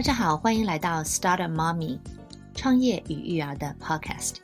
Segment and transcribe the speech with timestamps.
[0.00, 1.98] 大家好，欢迎来到 Start a Mommy
[2.54, 4.36] 创业与育儿的 Podcast。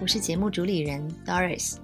[0.00, 1.76] 我是节目主理人 Doris。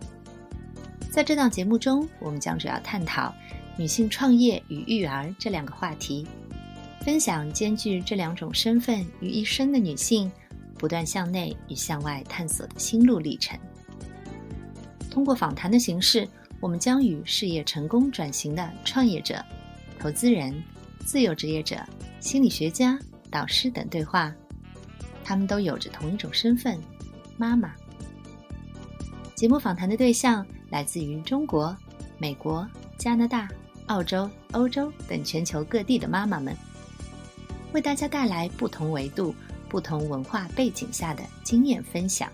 [1.11, 3.35] 在这档节目中，我们将主要探讨
[3.77, 6.27] 女性创业与育儿这两个话题，
[7.03, 10.33] 分享兼具这两种身份于一身的女性
[10.79, 13.59] 不断向内与向外探索的心路历程。
[15.11, 16.27] 通过访谈的形式，
[16.61, 19.45] 我们将与事业成功转型的创业者、
[19.99, 20.65] 投资人、
[21.05, 21.77] 自由职业者。
[22.19, 22.99] 心理学家、
[23.31, 24.35] 导师等对话，
[25.23, 26.77] 他们都有着同一种身份——
[27.39, 27.73] 妈妈。
[29.37, 31.77] 节目访谈的对象来自于中国、
[32.19, 32.67] 美国、
[32.99, 33.49] 加拿大、
[33.87, 36.57] 澳洲、欧洲等全球各地的妈妈们，
[37.73, 39.33] 为大家带来不同维度、
[39.69, 42.29] 不同文化背景下的经验分享。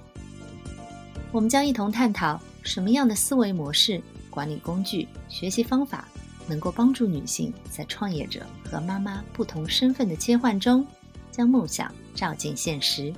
[1.32, 4.00] 我们将一同探讨什么样的思维模式、
[4.30, 6.08] 管理工具、学习方法。
[6.46, 10.86] 能够帮助女性在创业者和妈妈不同身份的切换中，
[11.30, 13.12] 将梦想照进现实。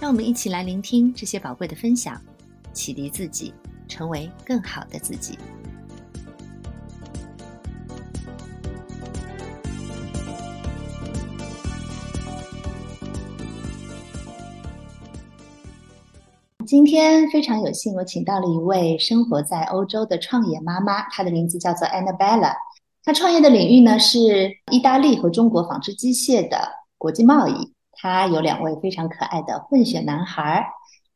[0.00, 2.20] 让我们一起来聆听这些宝贵的分享，
[2.72, 3.54] 启迪自己，
[3.86, 5.38] 成为更好的自己。
[16.72, 22.54] 今天非常有幸，我请到了一位生活在欧洲的创业妈妈，她的名字叫做 Annabella。
[23.04, 26.56] 她创业的领域呢是意大利和中国纺织机械的
[26.96, 27.74] 国际贸易。
[27.92, 30.66] 她有两位非常可爱的混血男孩。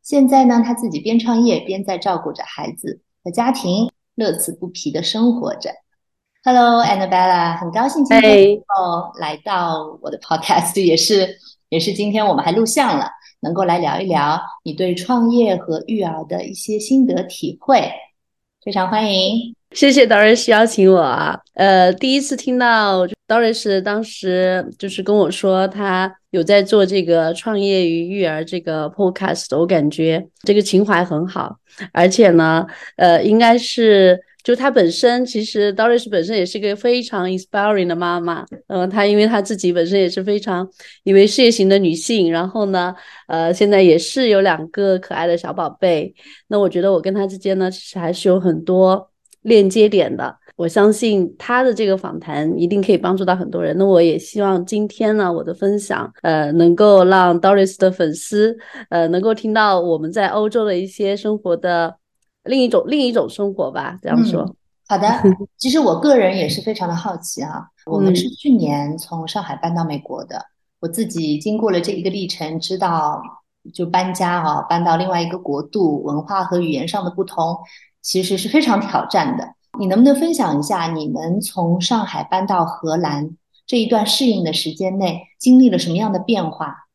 [0.02, 5.70] 现在呢，她自己边创业边在照顾着孩子和家庭，乐此不疲的生活着。
[6.44, 11.38] Hello，Annabella，很高兴今天哦来到我的 Podcast，也是
[11.70, 13.10] 也是今天我们还录像了。
[13.40, 17.90] 能够来聊一聊你对创业和育儿的一些心得体会，
[18.64, 19.54] 非常欢迎。
[19.72, 31.56] 谢谢 Doris 邀请我啊，呃，第一次听到 Doris 当时就是跟我说他有在做这个创业与育儿这个 Podcast，我感觉这个情怀很好，
[31.92, 32.66] 而且呢，
[32.96, 34.20] 呃，应该是。
[34.46, 38.46] 就她本身，其实 Doris 本身也是一个非常 inspiring 的妈妈。
[38.68, 40.68] 嗯，她因为她自己本身也是非常
[41.02, 42.94] 一位事业型的女性，然后呢，
[43.26, 46.14] 呃，现在也是有两个可爱的小宝贝。
[46.46, 49.10] 那我觉得我跟她之间呢，其实还是有很多
[49.42, 50.36] 链接点的。
[50.54, 53.76] 我相信她的这个访谈一定可以帮助到很多人。
[53.76, 58.56] 那我也希望今天呢，我的分享，呃，能够让 Doris 的粉丝，
[58.90, 61.96] 呃，能够听到我们在欧洲的一些生活的。
[62.46, 64.56] 另一种另一种生活吧，这样说。
[64.88, 65.20] 好的，
[65.58, 67.66] 其实我个人也是非常的好奇啊。
[67.86, 70.40] 我们是去年从上海搬到美国的，
[70.80, 73.20] 我自己经过了这一个历程，知道
[73.74, 77.58] 就搬家啊，搬到另外一个国度，文化和语言上的不同，
[78.00, 79.48] 其实是非常挑战的。
[79.80, 83.30] 你能不能分享一下，你们从上海搬到荷兰
[83.66, 86.86] 这一段适应的时间内，经历了什么样的变化？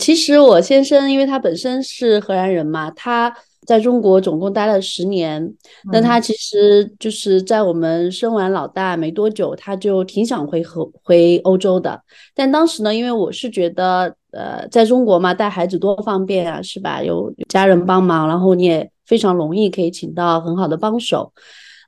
[0.00, 3.32] 其实我先生，因为他本身是荷兰人嘛，他。
[3.68, 5.46] 在中国总共待了十年，
[5.92, 12.00] 那他其实就是在我们生完老大没多久，他就挺想回和回欧洲的。
[12.34, 17.02] 但当时呢，因为我是觉得，呃，在中国嘛，带孩子多方便啊，是吧？
[17.02, 21.30] 有家人帮忙，然后你也非常容易可以请到很好的帮手，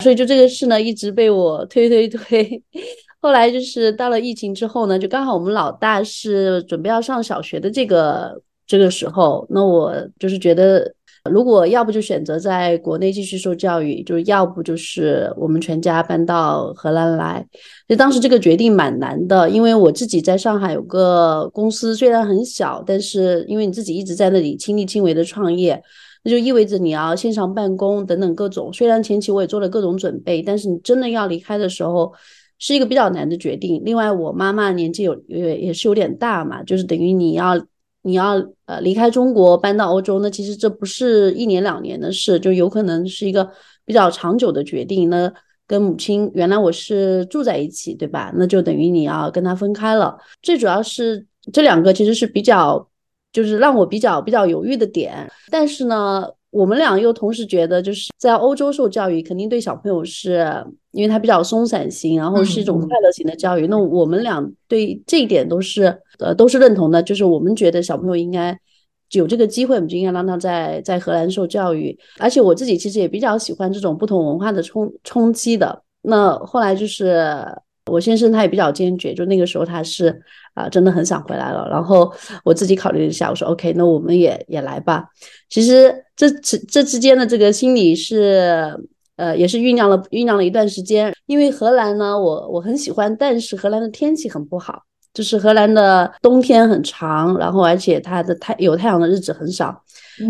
[0.02, 2.62] 所以就这个事呢，一直被我推推推。
[3.22, 10.94] 后来就是到了疫情之后呢，就刚好我们老大是准备要上小学的这个这个时候，那我就是觉得。
[11.28, 17.46] 如果要不就选择在国内继续受教育，就是要不就是我们全家搬到荷兰来。
[17.86, 25.82] 就当时这个决定蛮难的，因为我自己在上海有个公司，虽然很小，但是因为你自己一直在那里亲力亲为的创业，
[26.24, 28.72] 那就意味着你要线上办公等等各种。
[28.72, 32.12] 虽然前期我也做了各种准备，但是你真的要离开的时候，
[32.58, 33.82] 是一个比较难的决定。
[33.84, 37.60] 另外，我妈妈年纪有也也是有点大嘛，就是等于你要。
[38.02, 38.34] 你要
[38.66, 43.50] 呃离开中国搬到欧洲，那其实这不是一年两年的事，就有可能是一个
[43.84, 45.10] 比较长久的决定。
[45.10, 45.32] 那
[45.66, 48.32] 跟母亲原来我是住在一起，对吧？
[48.36, 50.16] 那就等于你要跟他分开了。
[50.42, 52.88] 最主要是这两个其实是比较，
[53.32, 55.30] 就是让我比较比较犹豫的点。
[55.50, 56.26] 但是呢。
[56.50, 60.44] 我们俩又同时觉得，就是在欧洲受教育，肯定对小朋友是，
[60.90, 63.66] 因为他比较松散型，然后是一种快乐型的教育。
[63.68, 67.02] 那我们俩对这一点都是，呃，都是认同的。
[67.02, 68.58] 就是我们觉得小朋友应该
[69.12, 71.96] 有这个机会，我们就应该让他在在荷兰受教育。
[72.18, 75.82] 而且我自己其实也比较喜欢这种不同文化的冲冲击的。
[76.02, 77.46] 那后来就是。
[77.90, 80.22] 我先生他也比较坚决，就那个时候他是
[80.54, 81.68] 啊，真的很想回来了。
[81.68, 82.12] 然后
[82.44, 85.04] 我自己考虑了一下，我说 OK，那我们也也来吧。
[85.48, 88.74] 其实这这这之间的这个心理是
[89.16, 91.12] 呃，也是酝酿了酝酿了一段时间。
[91.26, 94.82] 因为荷兰呢，我我很喜欢，但是荷兰的天气很不好，
[95.12, 99.82] 就是荷兰的冬天很长，然后而且它的太有太阳的日子很少。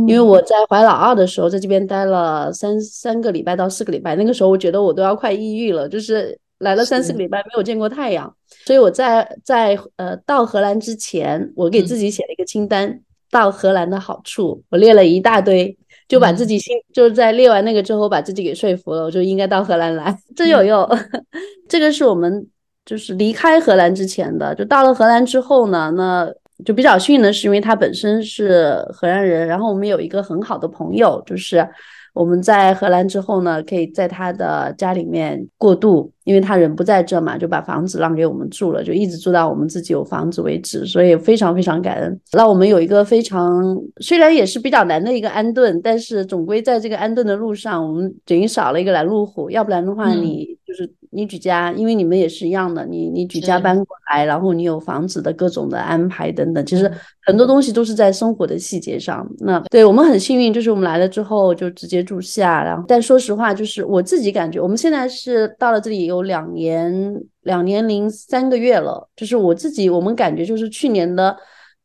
[0.06, 8.34] 因为我在怀老二的时候，在这边待了三三个礼拜到四个礼拜，那个时候我觉得我都要快抑郁了，就是来了三四个礼拜没有见过太阳。
[8.64, 15.76] 所以我在在呃到荷兰之前，我给自己写了一个清单，到荷兰的好处，我列了一大堆，
[16.08, 20.88] 就把自己心就是在列完那个之后，把自己给说服了，我就应该到荷兰来，真有用。
[21.68, 22.46] 这个是我们
[22.86, 26.32] 就是离开荷兰之前的，就到了荷兰之后呢，那。
[26.62, 31.66] 就比较幸运的是，因为他本身是荷兰人，然后我们有一个很好的朋友，就是
[32.12, 36.10] 我们在荷兰之后呢，可以在他的家里面过渡。
[36.24, 56.90] 因为他人不在这嘛，就把房子让给我们住了，就一直住到我们自己有房子为止，所以非常非常感恩，让我们有一个非常虽然也是比较难的一个安顿，但是总归在这个安顿的路上，我们等于少了一个拦路虎，要不然的话，你就是你举家，因为你们也是一样的，你你举家搬过来，然后你有房子的各种的安排等等，其实
[57.26, 59.28] 很多东西都是在生活的细节上。
[59.40, 66.20] 那对我们很幸运，就是我们来了之后就直接住下，然后但说实话，就是我自己感觉，我们现在是到了这里有。
[66.30, 71.36] 两年两年零三个月了，就是我自己，我们感觉就是去年的，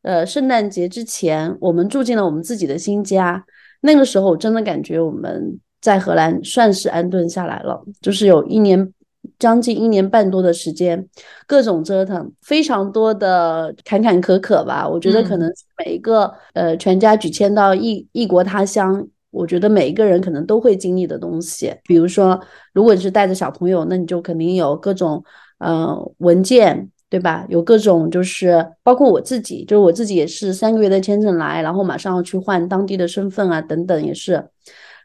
[0.03, 3.43] 呃，圣诞节之前，我们住进了我们自己的新家。
[3.81, 8.91] 那个时候，我真的感觉我们在荷兰算是安顿下来了，就是有一年
[9.37, 11.07] 将近一年半多的时间，
[11.45, 14.89] 各种折腾，非常多的坎坎坷坷吧。
[14.89, 15.47] 我觉得可能
[15.77, 19.07] 每一个呃全家举迁到异异国他乡。
[19.29, 22.39] 我觉得每一个人可能都会经历的东西，比如说，
[22.73, 25.23] 如果你是带着小朋友，那你就肯定有各种，
[25.59, 27.45] 呃，文件，对吧？
[27.49, 34.41] 有各种，就是包括我自己，就是我自己也是三个月的签证来，然后马上要去换当地的身份啊，等等，也是。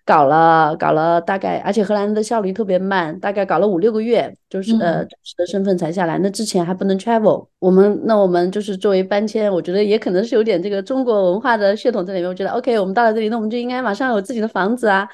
[0.04, 6.18] 搞了搞了大概，而且荷兰的效率特别慢，大概搞了五六个月，就是呃正式的身份才下来。
[6.18, 12.28] 那之前还不能 travel，我们那我们就是作为搬迁，我觉得也可能是有点这个中国文化的血统在里面。
[12.28, 15.08] 我觉得 OK，我们到了这里，那我们就应该马上有自己的房子啊，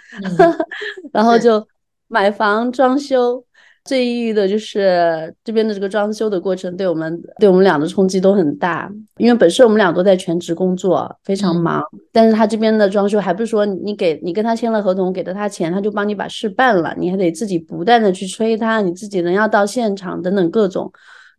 [1.13, 1.67] 然后就
[2.09, 3.45] 买房装修。
[3.87, 8.91] 最抑郁的就是这边的这个装修的过程，对我们对我们俩的冲击都很大。
[9.19, 11.83] 因为本身我们俩都在全职工作，非常忙。
[12.13, 20.93] 但是他这边的装修，还不是说你给你跟他签了合同，给了他钱，他就帮你把事办了，你还得自己不断的去催他，你自己人要到现场等等各种，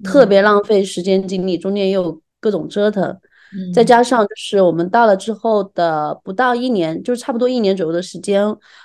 [0.04, 3.16] 特别浪费时间精力，中间又有各种折腾。
[3.74, 8.44] 再加上就是我们到了之后的不到一年，就是差不多一年左右的时间，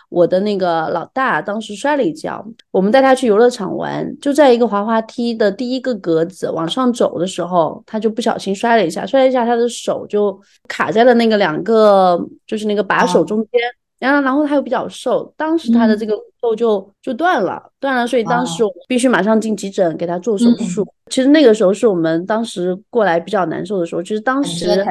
[0.09, 10.39] 我的那个老大当时摔了一跤，我们带他去游乐场玩，就在一个滑滑梯的第一个格子往上走的时候，他就不小心摔了一下，摔了一下，他的手就
[10.69, 13.61] 卡在了那个两个就是那个把手中间。
[14.03, 20.85] 然后，然后他又比较瘦，当时他的这个骨头就就断了，断了，所以当时我必须马上进急诊给他做手术。
[21.09, 24.03] 其实那个时候是我们当时过来比较难受的时候。
[24.03, 24.85] 就是当时，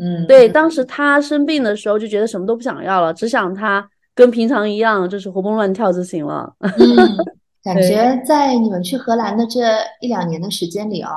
[0.00, 6.50] 嗯，对，当时他生病的时候就觉得什么都不想要了，只想他跟平常一样，就是活蹦乱跳就行了。
[6.60, 6.72] 嗯，
[7.62, 9.60] 感觉在你们去荷兰的这
[10.00, 11.10] 一两年的时间里啊，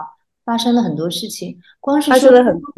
[0.44, 2.30] 发生了很多事情，光是说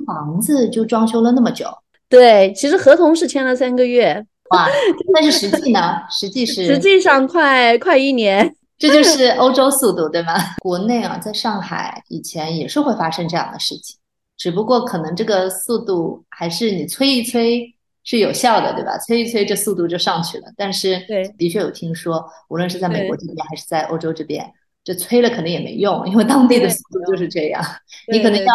[0.06, 1.66] 房子就装修了那么久。
[2.08, 4.24] 对，其实合同是签了三个月。
[4.54, 4.68] 哇，
[5.14, 5.98] 但是实际呢？
[6.10, 10.34] 实际是实际上快快一年， 这就是欧洲速度，对吗？
[10.62, 13.98] 国内啊，在上海以前也是会发生这样的事情，
[14.38, 18.98] 只不过可能这个速度还是你催一催是有效的，对吧？
[19.00, 20.46] 催一催，这速度就上去了。
[20.56, 24.46] 但是，对，的确有听说，无论是在美国这边还是在欧洲这边，
[24.84, 27.64] 这催了可能也没用，因为当地的速度就是这样，
[28.12, 28.54] 你可能要。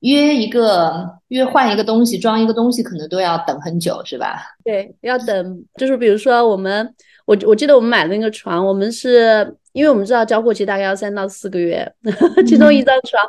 [0.00, 4.42] 约一个约换一个东西装一个东西，可能都要等很久，是吧？
[4.64, 6.92] 对，要等，就是比如说我们，
[7.26, 11.90] 我我记得我们买那个床，我们是因为我们知道交货期大概要三到四个月，
[12.46, 13.22] 其中一张床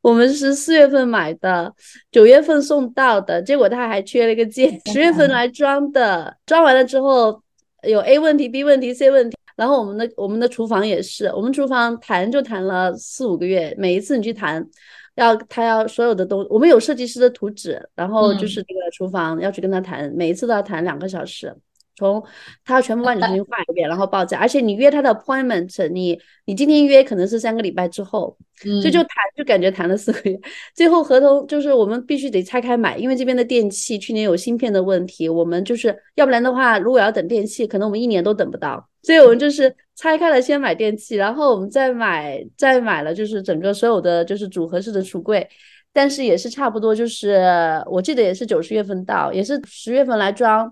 [0.00, 1.72] 我们是四月份买的，
[2.12, 7.42] 九月份送到的，结果他还缺了一个件， 十月份来装的，装完了之后
[7.82, 14.64] 有 A 问题、B 问题、C 问题，然后我们的我们的厨房也是，我们厨房谈就谈了四五个月，每一次你去谈。
[15.16, 21.54] 要他要所有的东，我们有设计师的图纸，然后就是那个厨房要去跟他谈，每一次都要谈两个小时，
[21.96, 22.22] 从
[22.64, 30.38] 他全部帮你重新画一遍，然后报价，而且你约他的 appointment，你你今天约可能是三个礼拜之后，所以就谈就感觉谈了四个月，
[30.76, 39.74] 最后合同就是我们必须得拆开买，因为这边的电器去年有芯片的问题，我们就是要不然的话，如果要等电器，可能我们一年都等不到，所以我们就是。
[39.98, 45.48] 拆开了先买电器，然后我们再买再买了就是整个所有的就是组合式的橱柜，
[45.90, 50.70] 但是也是差不多就是我记得也是九十月份到，也是十月份来装，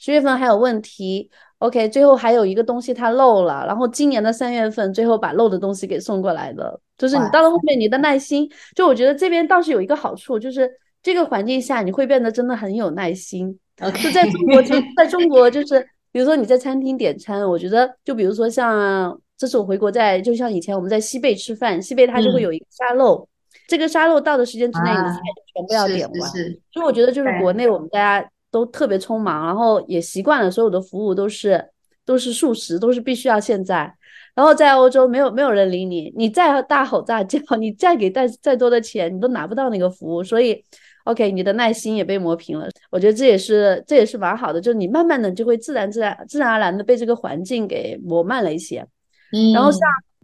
[0.00, 10.68] 十月份还有问题，OK，最后还有一个东西它漏了，然后今年的三月份最后把漏的东西给送过来的，就是你到了后面你的耐心，就我觉得这边倒是有一个好处，就是
[11.02, 13.56] 这个环境下你会变得真的很有耐心。
[14.02, 23.28] 就在中国，就在中国就是，比如说你在餐厅点餐，我觉得就比如说像这次我回国在，就像以前我们在西贝吃饭，西贝它就会有一个沙漏，
[23.68, 25.18] 这个沙漏到的时间之内，你的菜
[25.54, 26.30] 全部要点完。
[26.72, 28.26] 所以我觉得就是国内我们大家。
[28.50, 31.64] 都特别匆忙，然后也习惯了所有的服务都是
[32.04, 33.94] 都是速食，都是必须要现在。
[34.34, 40.22] 然后在欧洲没有没有人理你，你再大吼大叫， 你再给再再多的钱，你都拿不到那个服务。
[40.22, 40.64] 所以
[41.04, 42.68] ，OK，你的耐心也被磨平了。
[42.90, 48.86] 我觉得这也是这也是蛮好的，就是你慢慢的就会自然自然自然而然的被这个环境给磨慢了一些。
[49.32, 49.80] 嗯，然后像。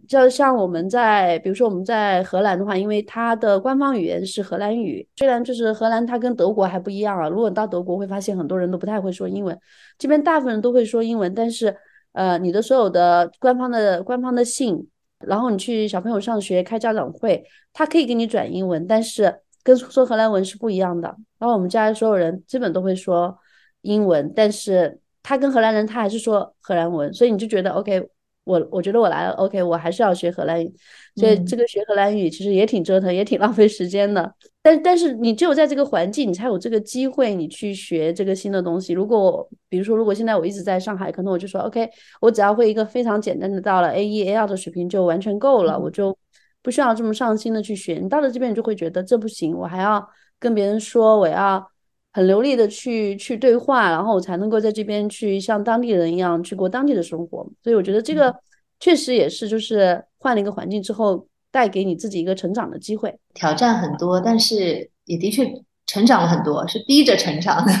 [0.07, 7.27] 就像我们在，比如说我们在荷兰的话，因为它的官方语言是荷兰语，虽然就是荷兰它跟德国还不一样啊。
[7.27, 9.59] 如果你到德国会发现很多人都不太会说英文，
[9.97, 11.75] 这边大部分人都会说英文，但是
[12.13, 14.87] 呃，你的所有的官方的官方的信，
[15.19, 21.07] 然后你去小朋友上学开家长会，他可以给你转英文，但是跟说荷兰文是不一样的。
[21.37, 23.37] 然后我们家所有人基本都会说
[23.81, 28.07] 英文，但是他跟荷兰人他还是说荷兰文，所以你就觉得 OK。
[28.47, 30.73] 我我觉得我来了，OK，我还是要学荷兰语，
[31.15, 34.33] 所以这个学荷兰语其实也挺折腾，也挺浪费时间的。
[34.61, 38.93] 但但是你只有在这个环境，你才有这个机会，你去学这个新的东西。
[38.93, 41.89] 如果比如说，如果现在我一直在上海，可能我就说 OK，
[42.21, 46.17] 我只要会一个非常简单的，到了 A 一 A 二的水平就完全够了，我就
[46.61, 47.99] 不需要这么上心的去学。
[48.01, 50.07] 你到了这边，你就会觉得这不行，我还要
[50.39, 51.69] 跟别人说，我要。
[52.17, 57.47] 很流利的去去对话，然后我才能够在这边去像当地人一样去过当地的生活。
[57.61, 58.35] 所以我觉得这个
[58.79, 63.15] 确实也是，就是换了一个环境之后，带给你自己一个成长的机会。
[63.35, 65.47] 挑战很多，但是也的确
[65.85, 67.71] 成长了很多，是逼着成长的。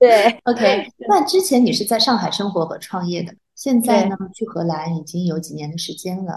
[0.00, 0.88] 对， OK。
[1.08, 6.34] 那之前你是在上海生活和创业的，现在呢去荷兰已经有几年的时间了。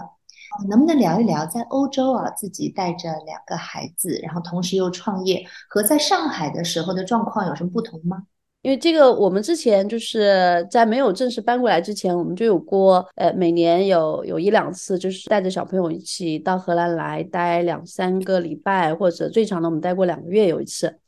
[0.68, 8.24] 能不能聊一聊在欧洲啊，自己带着两个孩子，然后同时又创业，和在上海的时候的状况有什么不同吗？
[8.62, 20.98] 因为这个，我们之前就是在没有正式搬过来之前，我们就有过，呃，每年有有一两次，就是带着小朋友一起到荷兰来待两三个礼拜，或者最长的我们待过两个月有一次。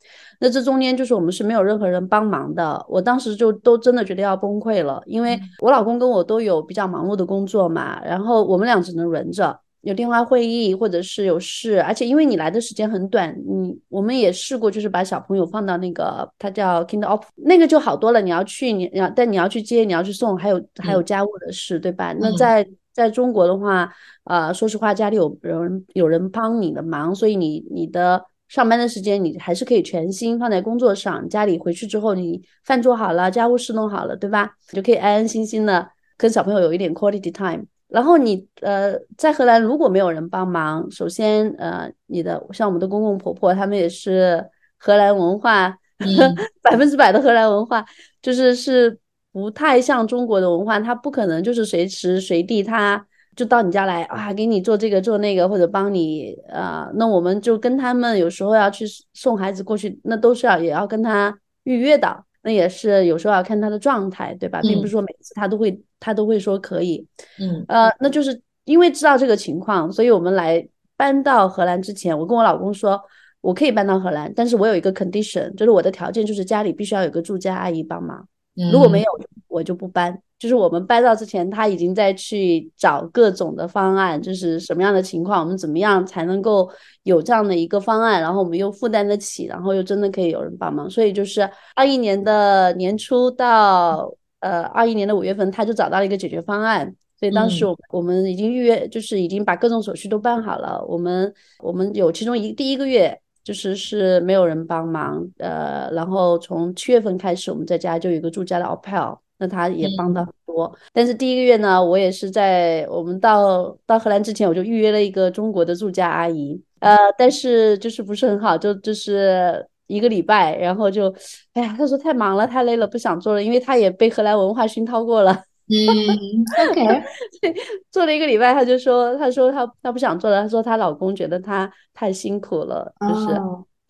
[0.41, 22.15] 那这中间就是我们是没有任何人帮忙的，我当时就都真的觉得要崩溃了，因为我老公跟我都有比较忙碌的工作嘛，然后我们俩只能轮着，有电话会议或者是有事，而且因为你来的时间很短，你我们也试过，就是把小朋友放到那个他叫 Kind of，那个就好多了，你要去你要但你要去接，你要去送，还有还有家务的事，对吧？
[22.19, 23.93] 那在在中国的话，
[24.25, 28.25] 呃，说实话，家里有人有人帮你的忙，所以你你的。
[28.51, 34.51] 上班的时间你还是可以全心放在工作上，家里回去之后你饭做好了，家务事弄好了，对吧？
[34.73, 37.65] 你就可以安安心心的跟小朋友有一点 quality time。
[37.87, 44.45] 然后你呃在荷兰如果没有人帮忙，首先呃你的像我们的公公婆婆他们也是
[44.79, 45.77] 荷兰文化，
[46.61, 47.87] 百分之百的荷兰文化，
[48.21, 48.99] 就是是
[49.31, 53.07] 不太像中国的文化，他不可能就是随时随地他。
[53.37, 58.85] 就到你家来啊，给你做这个做那个，或者帮你啊，那我们就跟他们有时候要去
[59.15, 64.61] 送孩子过去，那都是要也要跟他预约的，那也是有时候要看他的状态，对吧？
[64.63, 67.07] 并不是说每次他都会他都会说可以，
[67.39, 73.01] 嗯，呃，那就是因为知道这个情况，所以我们来搬到荷兰之前，我跟我老公说，
[73.41, 78.27] 我可以搬到荷兰，但是我有一个 condition，就是我的条件就是家里必须要有个住家阿姨帮忙，
[78.73, 79.07] 如果没有，
[79.49, 80.21] 我就不搬。
[80.39, 86.67] 就是我们搬到之前，他已经在去找各种的方案，就是什么样的情况，我们怎么样才能够
[87.03, 90.89] 有这样的一个方案，然后我们又负担得起，然后又真的可以有人帮忙。
[90.89, 96.95] 所以就是二一年的年初到呃二一年的五月份，他就找到了一个解决方案。
[97.19, 100.83] 所以当时我我们已经预约，就是已经把各种手续都办好了。
[100.89, 109.19] 我们我们有其中一第一个月就是是没有人帮忙，呃，然后从七月份开始，我们在家就有一个住家的 OPEL，。
[109.39, 121.13] 那他也帮到很多，但是第一个月呢，我也是在我们到到荷兰之前，我就预约了一个中国的住家阿姨，呃，但是就是不是很好，就就是一个礼拜，然后就，
[121.55, 127.05] 哎呀，他说太忙了，太累了，不想做了，因为他也被荷兰文化熏陶过了，嗯，OK，
[127.91, 133.41] 做了一个礼拜，她就说，她说她她不想做了，她说她老公觉得她太辛苦了，就是。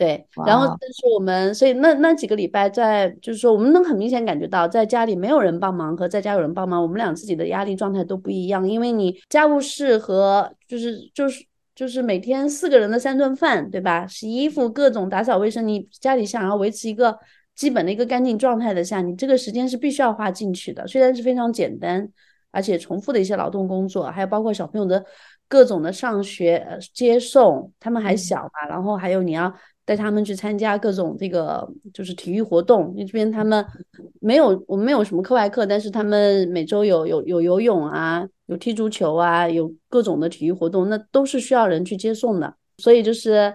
[0.01, 8.67] 对，然后但是我们，所以那那几个礼拜在，就是说我们能很明显感觉到，在家里没有人帮忙和在家有人帮忙，我们俩自己的压力状态都不一样。
[8.67, 11.45] 因为你家务事和就是就是
[11.75, 14.07] 就是每天四个人的三顿饭，对吧？
[14.07, 17.19] 洗衣服、各种打扫卫生，你家里想要维持一个
[17.61, 20.87] 基本的一个干净状态的下，你这个时间是必须要花进去的。
[20.87, 22.09] 虽然是非常简单
[22.51, 25.05] 而且重复的一些劳动工作，还有包括小朋友的
[25.47, 29.55] 各种的上学、接送，他们还小嘛，然后还有你要。
[29.83, 33.65] 带他们去参加各种这个就是体育活动，因为这边他们
[34.21, 42.55] 没有我们没有什么课外课，但是他们每周有有有游泳啊，有踢足球啊，有各种的体育活动，那都是需要人去接送的。
[42.79, 43.53] 所以就是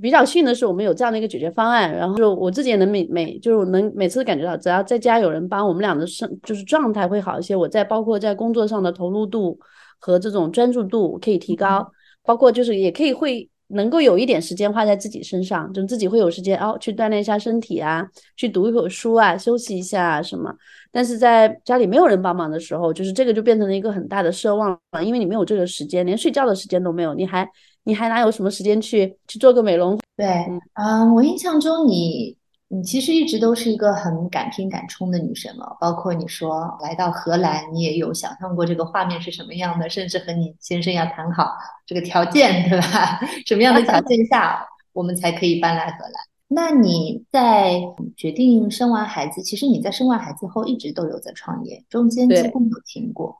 [0.00, 1.94] 比较幸运的是，我们有这样的一个解决方案。
[1.94, 7.54] 然后就我自己也能每每就是能每次感觉到，只要在家有人帮，我们俩的生就是状态会好一些。
[7.54, 9.58] 我在包括在工作上的投入度
[9.98, 11.90] 和这种专注度可以提高，
[12.22, 13.48] 包括就是也可以会。
[13.68, 20.54] 能够有一点时间花在自己身上，就自己会有时间哦，去锻炼一下身体啊，去读一会儿书啊，休息一下什么。
[20.92, 27.48] 但是在家里没有人帮忙的时候，就是这个就变成了一个很大的奢望了，因为你没有这个时间，连睡觉的时间都没有，你还
[27.84, 29.98] 你还哪有什么时间去去做个美容？
[30.16, 30.26] 对，
[30.74, 32.36] 嗯，我印象中你。
[32.68, 41.52] 你其实一直都是一个很敢拼敢冲的女生了，包括你说来到荷兰，你也有想象过这个画面是什么样的，甚至和你先生要谈好
[41.86, 43.20] 这个条件，对吧？
[43.46, 46.12] 什么样的条件下我们才可以搬来荷兰？
[46.48, 47.80] 那你在
[48.16, 53.36] 决定生完孩子，其实你在生完孩子后一直都有在创业，中间几乎没有停过，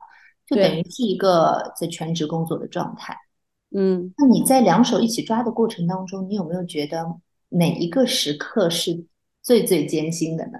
[0.47, 3.17] 就等于是一个在全职工作的状态。
[3.77, 7.05] 嗯，那你在两手一起抓的过程当中，你有没有觉得
[7.49, 9.05] 哪一个时刻是？
[9.43, 10.57] 最最艰辛的呢？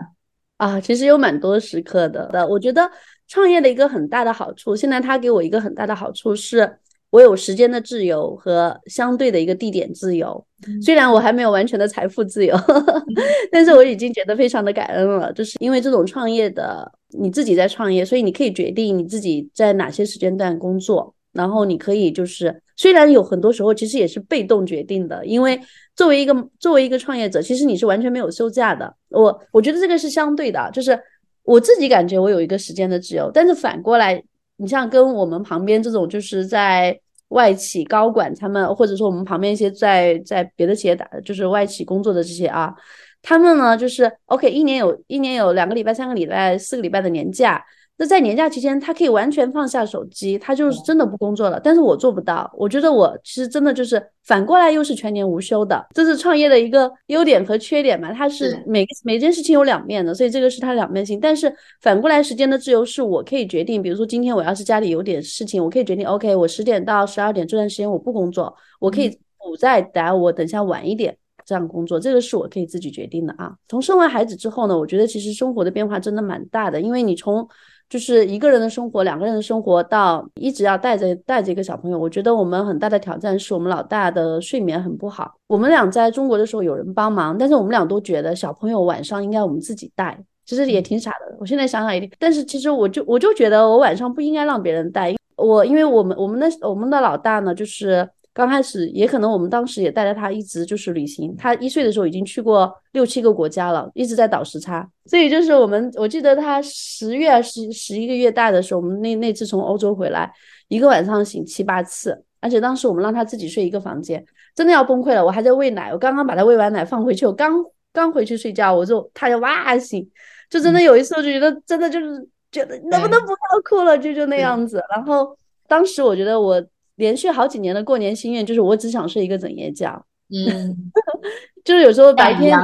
[0.58, 2.48] 啊，其实有蛮多时刻的。
[2.48, 2.88] 我觉得
[3.28, 6.78] 创业的一个很大的好处，现在它给我一个很大的好处是，
[7.10, 10.46] 我有时间的自由和相对的一个地点自由。
[10.84, 12.56] 虽然我还没有完全的财富自由，
[13.52, 15.34] 但是我已经觉得非常的感恩了。
[15.34, 21.16] 就是因为这种创业的，你自己在创业，所以你可以决定你自己在哪些时间段工作。
[21.32, 25.60] 然后你可以就是，虽然有很多时候其实也是被动决定的，因为
[25.96, 28.94] 作为一个作为一个创业者，其实你是完全没有休假的。
[29.10, 31.00] 我我觉得这个是相对的，就是
[31.44, 34.22] 我自己感觉我有一个时间的自由，但是反过来，
[34.58, 42.74] 你像跟我们旁边这种就是在外企高管他们，或者说我们旁边一些在在别的企业打就是外企工作的这些啊，
[43.22, 47.64] 他们呢就是 OK，一年有一年有两个礼拜、三个礼拜、四个礼拜的年假。
[47.98, 51.58] 那在年假期间，他可以完全放下手机，他就是真的不工作了。
[51.64, 58.12] 但是我做不到，我觉得我其实真的就是反过来又是全年无休的，这是创业的一个优点和缺点嘛。
[58.12, 61.22] 它是每个每件事情有两面的，所以这个是它两面性。
[61.22, 73.56] 但是反过来，时间的自由是我可以决定，比如说今天我要是家里有点事情，我可以决定，OK，我十点到十二点这段时间我不工作，我可以补在打我等下晚一点这样工作，这个是我可以自己决定的啊。
[73.70, 77.48] 从生完孩子之后呢，我觉得其实生活的变化真的蛮大的，因为你从
[77.90, 85.36] 就是一个人的生活，两个人的生活，到一直要带着带着一个小朋友，我觉得我们很大的挑战是我们老大的睡眠很不好。
[85.48, 91.38] 我们俩在中国的时候有人帮忙，但是我们俩都觉得小朋友晚上应该我们自己带，其实也挺傻的。
[91.40, 98.10] 我现在想想一定，但是其实我就我就觉得我晚上不应该让别人带，我因为我们我们的我们的老大呢，就是。
[98.36, 104.86] 刚开始也可能我们当时也带着他一直就是旅行，他一岁的时候已经去过六七个国家了，一直在倒时差。
[105.06, 110.30] 所以就是我们，我记得他十月十十一个月大的时候，我们那那次从欧洲回来，
[110.68, 114.22] 一个晚上醒七八次，而且当时我们让他自己睡一个房间，
[114.54, 115.24] 真的要崩溃了。
[115.24, 117.54] 我还在喂奶，我刚刚把他喂完奶放回去，我刚
[117.94, 120.06] 刚回去睡觉，我就他就哇醒，
[120.50, 124.84] 就真的有一次我就觉得真的就是觉得能不能不要哭了，就就那样子。
[124.94, 125.38] 然后
[125.70, 126.62] 当时我觉得我。
[126.96, 130.04] 连续好几年的过年心愿就是我只想睡一个整夜觉。
[130.30, 130.92] 嗯，
[131.64, 132.58] 就是有时候白天，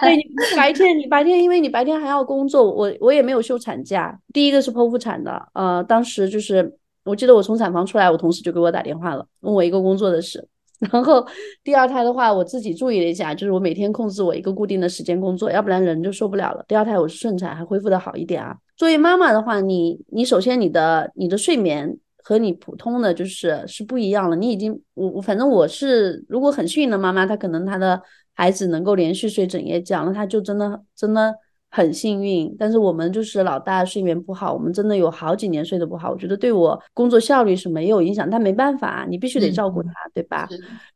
[0.00, 0.22] 对你，
[0.56, 4.18] 白天你白天，因为你白天还要工作，我我也没有休产假。
[4.32, 10.48] 第一个是剖腹产的，呃，当时就是我记得我从产房出来，我同事就给我打电话了，问我一个工作的事。
[10.90, 11.26] 然后
[11.62, 16.64] 第二胎的话，我自己注意了一下，就是我每天控制我一个固定的时间工作，要不然人就受不了了。
[16.68, 18.56] 第二胎我是顺产，还恢复的好一点啊。
[18.78, 21.98] 作为妈妈的话，你你首先你的你的睡眠。
[22.28, 24.36] 和你普通的就是是不一样了。
[24.36, 27.98] 你已经我我反正我是如果很幸运的妈妈，她可能她的
[28.34, 31.34] 孩子能够连续睡整夜觉，那她就真的真的
[31.70, 32.54] 很幸运。
[32.58, 36.10] 但是我们就是老大睡眠不好，我们真的有好几年睡得不好。
[36.10, 40.46] 我觉得对我工作效率是没有影响，但没办法，你必须得照顾他，对吧？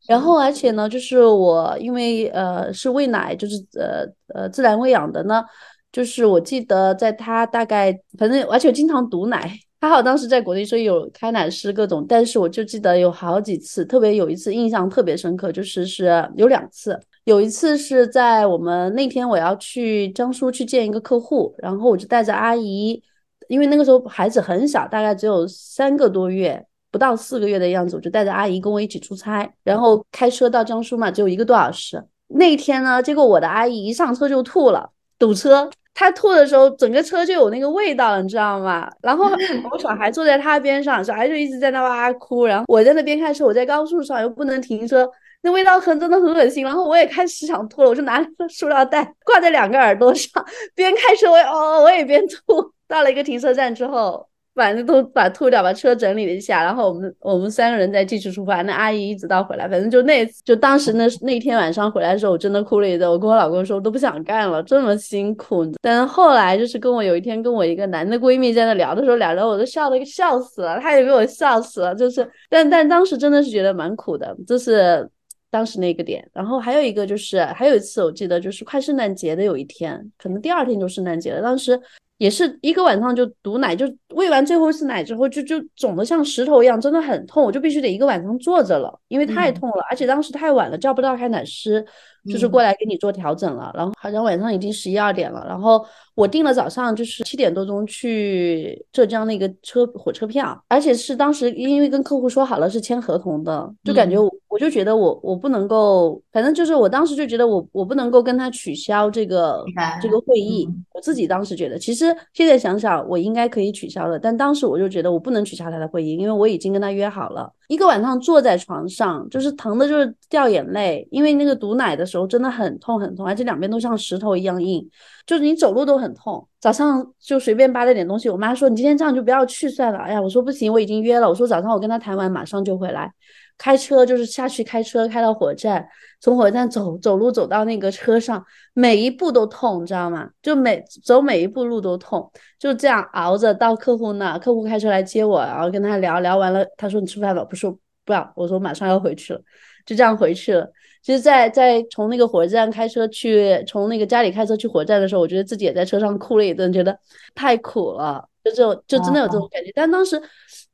[0.06, 5.42] 然后而且呢，就是我因为呃是喂奶，就是呃呃自然喂养的呢，
[5.90, 9.50] 就是我记得在他大概反正而且经常堵奶。
[9.82, 23.02] 还好当时在国内，所以有开奶师各种，但是我就记得有好几次，特别有一次印象特别深刻，就是是有两次，有一次是在我们那天我要去江苏去见一个客户，然后我就带着阿姨，
[23.48, 32.00] 因为那个时候孩子很小，大概只有三个多月，不到四个月的样子，我就带着阿姨跟我一起出差，然后开车到江苏嘛，只有一个多小时。
[32.28, 34.92] 那天呢，结果我的阿姨一上车就吐了。
[35.18, 35.68] 堵车。
[35.94, 38.90] 他吐的时候，整个车就有那个味道了，你知道吗？
[39.02, 39.30] 然后
[39.70, 42.46] 我小孩坐在他边上，小孩就一直在那哇哇哭。
[42.46, 45.08] 然后我在那边开车，我在高速上又不能停车，
[45.42, 46.64] 那味道很真的很恶心。
[46.64, 52.72] 然后我也开始想吐了，我就拿了个塑料袋挂在两个耳朵上，边开车我也哦我也边吐。
[52.88, 54.28] 到了一个停车站之后。
[54.54, 58.60] 反正都把吐掉，把车整理了一下，然后我们我们三个人再继续出发。
[58.62, 63.10] 那阿姨一直到回来，反正就那就当时那那天晚上回来的时候，我真的哭了一顿。
[63.10, 65.66] 我跟我老公说，我都不想干了，这么辛苦。
[65.80, 71.94] 但是后来就是跟我有一天跟我一个男的闺蜜在那聊的时候，俩人我都笑的笑死了，他也被我笑死了。
[71.94, 75.08] 就是但但当时真的是觉得蛮苦的，就是
[75.50, 76.28] 当时那个点。
[76.34, 81.80] 然后还有一个就是还有一次我记得就是快圣诞节的有一天，可能第二天就圣诞节了，当时。
[82.22, 91.84] 也是一个晚上就堵奶，就喂完最后一次奶之后，就就肿得像石头一样，真的很痛，我就必须得一个晚上坐着了，因为太痛了，而且当时太晚了，叫不到开奶师。
[92.30, 109.64] 就是过来给你做调整了，然后好像晚上已经十一二点了，然后我订了早上就是七点多钟去浙江那个车火车票，而且是当时因为跟客户说好了是签合同的，就感觉我我就觉得我我不能够，反正就是我当时就觉得我我不能够跟他取消这个
[110.00, 117.52] 这个会议，我自己当时觉得，其实现在想想我应该可以取消的，但当时我就觉得我不能取消他的会议，因为我已经跟他约好了。
[117.68, 124.86] 一个晚上坐在床上，就是疼的，就是掉眼泪，因为那个堵奶的时候真的很痛很痛，而且两边都像石头一样硬，
[125.26, 126.46] 就是你走路都很痛。
[126.60, 129.98] 早上就随便扒了点东西，我妈说你今天这样就不要去算了。
[129.98, 131.28] 哎呀，我说不行，我已经约了。
[131.28, 133.10] 我说早上我跟他谈完马上就回来，
[133.56, 135.88] 开车就是下去开车开到火车站，
[136.20, 138.44] 从火车站走走路走到那个车上，
[138.74, 140.28] 每一步都痛，你知道吗？
[140.40, 149.40] 就每走每一步路都痛，就这样熬着到客户那，客户开车来接我，然后跟他聊聊完了，他说你吃饭吧，不说不要，我说马上要回去了，
[149.84, 150.70] 就这样回去了。
[151.02, 156.96] 其实，在在从那个火车站开车去，从那个家里开车去火车站的时候，我觉得自己也在车上哭了一顿，觉得
[157.34, 159.72] 太苦了，就这种就真的有这种感觉。
[159.74, 160.20] 但当时，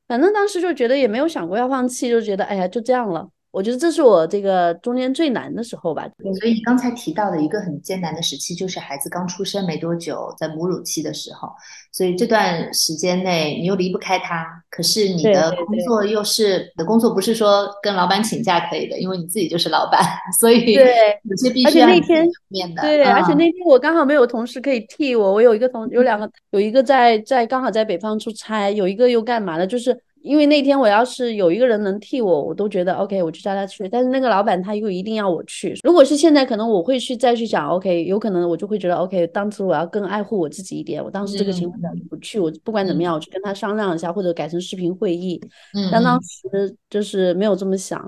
[0.07, 3.29] 反正当时就觉得也没有想过要放弃，就觉得哎呀，就这样了。
[3.51, 6.07] 我觉得这是我这个中间最难的时候吧。
[6.39, 11.49] 所以刚才提到的一个很艰难的时期，就是孩子刚出生没多久，在母乳期的时候。
[11.91, 20.01] 所以这段时间内你又离不开他，可是你的工作又是你的工作，不是说跟老板请假可以的，因为你自己就是老板，
[20.39, 21.87] 所以对有些必须要
[22.49, 22.83] 面的。
[22.83, 29.99] 对，而且那天我刚好没有同事可以替我，我有一个同有两个，有一个在在刚好在北方出差，有一个又干嘛的，就是。
[30.29, 33.89] 因为那天我要是有一个人能替我，我都觉得 OK，我就叫他去。
[33.89, 35.75] 但是那个老板他又一定要我去。
[35.83, 41.03] 如果是现在，可能我会去再去想 OK，有可能我就会觉得 OK，当时我要更爱护我自己一点。
[41.03, 45.41] 我当时这个情况下不去，我不管怎么样，我去跟他商量一下，或者改成视频会议。
[45.75, 47.99] 嗯，但当时就是没有这么想。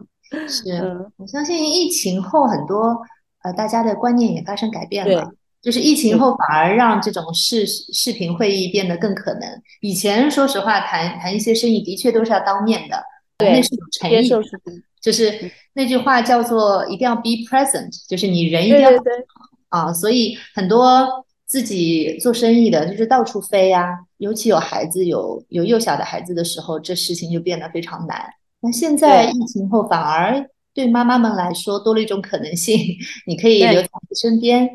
[0.46, 0.70] 是，
[1.16, 3.00] 我相信疫情后很多
[3.42, 5.33] 呃大家的观念也发生改变了。
[5.62, 9.42] 就是疫情后反而让这种视视频会议变得更可能。
[9.81, 13.03] 以前说实话，谈谈一些生意的确都是要当面的，
[13.38, 14.83] 对那是有诚意。
[15.01, 18.90] 就是那句话叫做“一定要 be present”，就是你人一定要
[19.70, 19.92] 啊。
[19.92, 21.09] 所以很多
[21.46, 28.23] 自己做生意的，就是到处飞呀，尤其有孩子、有有幼小的孩子的时候，这事情就变得非常难。
[28.61, 32.79] 那现在疫情后反而对妈妈们来说多了一种可能性，
[33.27, 33.88] 你可以留在
[34.20, 34.68] 身边。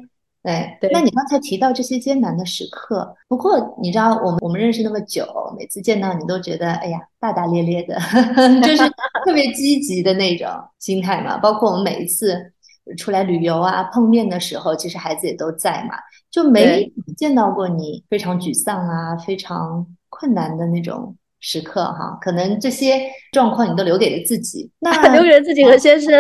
[0.46, 5.26] 对，那你刚才提到这些艰难的时刻，不过你知道，我们我们认识那么久，
[5.58, 7.96] 每次见到你都觉得，哎呀，大大咧咧的，
[8.62, 8.88] 就是
[9.26, 10.48] 特别积极的那种
[10.80, 11.38] 心态嘛。
[11.38, 12.54] 包括我们每一次
[12.98, 15.96] 出来旅游啊，碰面的时候，其实孩子也都在嘛，
[16.30, 21.16] 就没见到过你非常沮丧啊，非常困难的那种。
[21.48, 23.00] 时刻哈，可能这些
[23.32, 26.12] 状况你都留给了自己，那 留给了自己和 先生，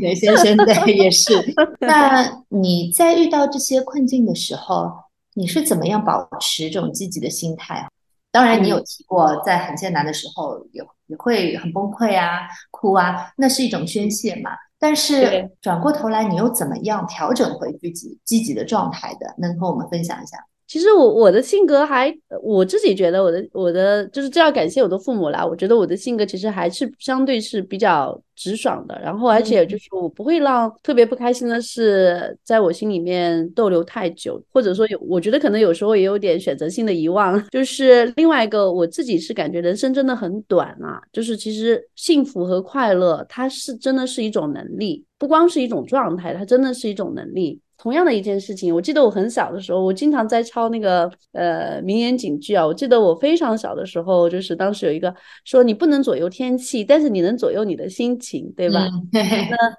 [0.00, 1.32] 对先生对也是。
[1.80, 4.92] 那你在遇到这些困境的时候，
[5.34, 7.84] 你是怎么样保持这种积极的心态？
[8.30, 14.52] 当然，你有提过，在很艰难的时候也也会很崩溃啊、哭啊，那是一种宣泄嘛。
[14.78, 19.34] 但是转过头来，你又怎么样调整回自己积极的状态的？
[19.38, 20.38] 能和我们分享一下？
[20.68, 25.44] 其实我我的性格还我自己觉得我的我的就是这要感谢我的父母啦。
[25.44, 37.42] 我觉得我的性格其实还是相对是比较直爽的，然后而且就是我不会让特别不开心的事在我心里面逗留太久，或者说有我觉得可能有时候也有点选择性的遗忘。
[37.48, 47.58] 就是另外一个我自己是感觉人生真的很短啊，就是其实幸福和快乐它是真的是一种能力，不光是一种状态，它真的是一种能力。
[47.78, 52.66] 同样的一件事情，我记得我很小的时候，我经常在抄那个呃名言警句啊。
[52.66, 55.14] 我记得我非常小的时候，就是当时有一个
[55.44, 58.88] 说你不能左右天气，但是你能左右你的心情，对吧？
[59.12, 59.22] 那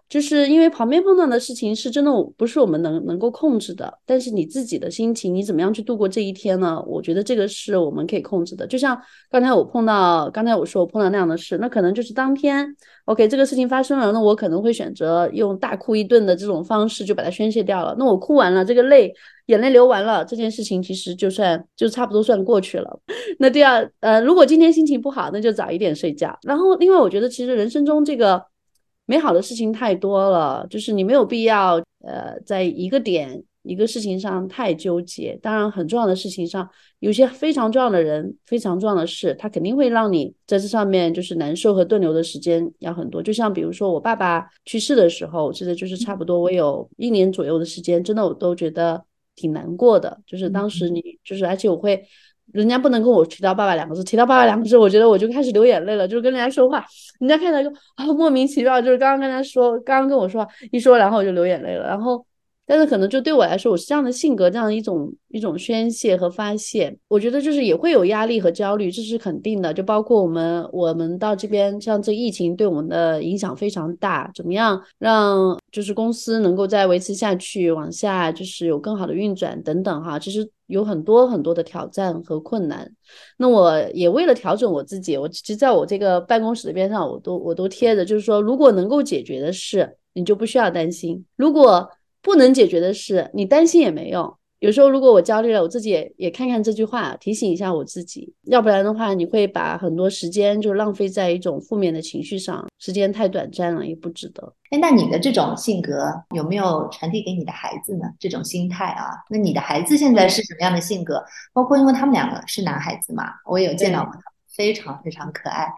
[0.07, 6.81] 就是因为旁边碰到的事情是真的不是我们能能够控制的，但是你自己的心情，你怎么样去度过这一天呢？
[6.87, 8.65] 我觉得这个是我们可以控制的。
[8.65, 8.97] 就像
[9.29, 12.75] 刚才我碰到，刚才我说我碰到那样的事，那可能就是当天。
[13.09, 17.95] OK，这个事情发生了，那我可能会选择用大哭一顿的这种方式就把它宣泄掉了。
[17.97, 19.11] 那我哭完了，这个泪
[19.47, 22.99] 眼泪流完了，这件事情其实就算就差不多算过去了。
[23.39, 26.37] 那第二，呃，如果今天心情不好，那就早一点睡觉。
[26.43, 28.45] 然后，另外我觉得其实人生中这个
[29.07, 33.41] 美好的事情太多了，就是你没有必要呃在一个点。
[33.63, 36.67] 一个事情上太纠结，当然很重要的事情上，
[36.99, 43.21] 有些非常重要的人，非常重要的事，他肯定会让你在这上面就是难受和顿留的时间要很多。
[43.21, 49.03] 就像比如说我爸爸去世的时候，记得就是差不多我有一年左右的时间，真的我都觉得
[49.35, 50.17] 挺难过的。
[50.25, 52.01] 就是当时你就是，而且我会，
[52.53, 56.85] 人家不能跟我提到爸爸两个字，提到爸爸两个字，我觉得我就开始流眼泪了，就是跟人家说话，
[57.19, 62.25] 人家看到就啊莫名其妙，就是刚刚跟他说，刚刚跟我说一说，然后我就流眼泪了，然后。
[62.69, 69.73] 但是可能就对我来说，我是这样的性格，这样一种一种宣泄和发泄，我觉得就是也会有压力和焦虑，这是肯定的。
[69.73, 82.87] 就包括我们我们到这边，像这疫情对我们的影响非常大，怎么样让就是公司能够再维持下去，往下就是有更好的运转等等哈，其实有很多很多的挑战和困难。
[83.37, 91.89] 那我也为了调整我自己，我其实在我这个办公室的边上，我都我都贴着，就是说如果能够解决的事，你就不需要担心；如果
[92.21, 94.35] 不能解决的事，你担心也没用。
[94.59, 98.33] 有时候，如果我焦虑了，我自己也也看看这句话，提醒一下我自己。
[98.47, 104.53] 要不然的话，你会把很多时间就浪费在一种负面的情绪上，时间太短暂了，也不值得。
[104.71, 108.05] 哎，那你的这种性格有没有传递给你的孩子呢？
[108.19, 111.23] 这种心态啊，那你的孩子现在是什么样的性格？
[111.53, 115.69] 包括因为他们两个是男孩子嘛，我也有见到过他们，非常非常可爱，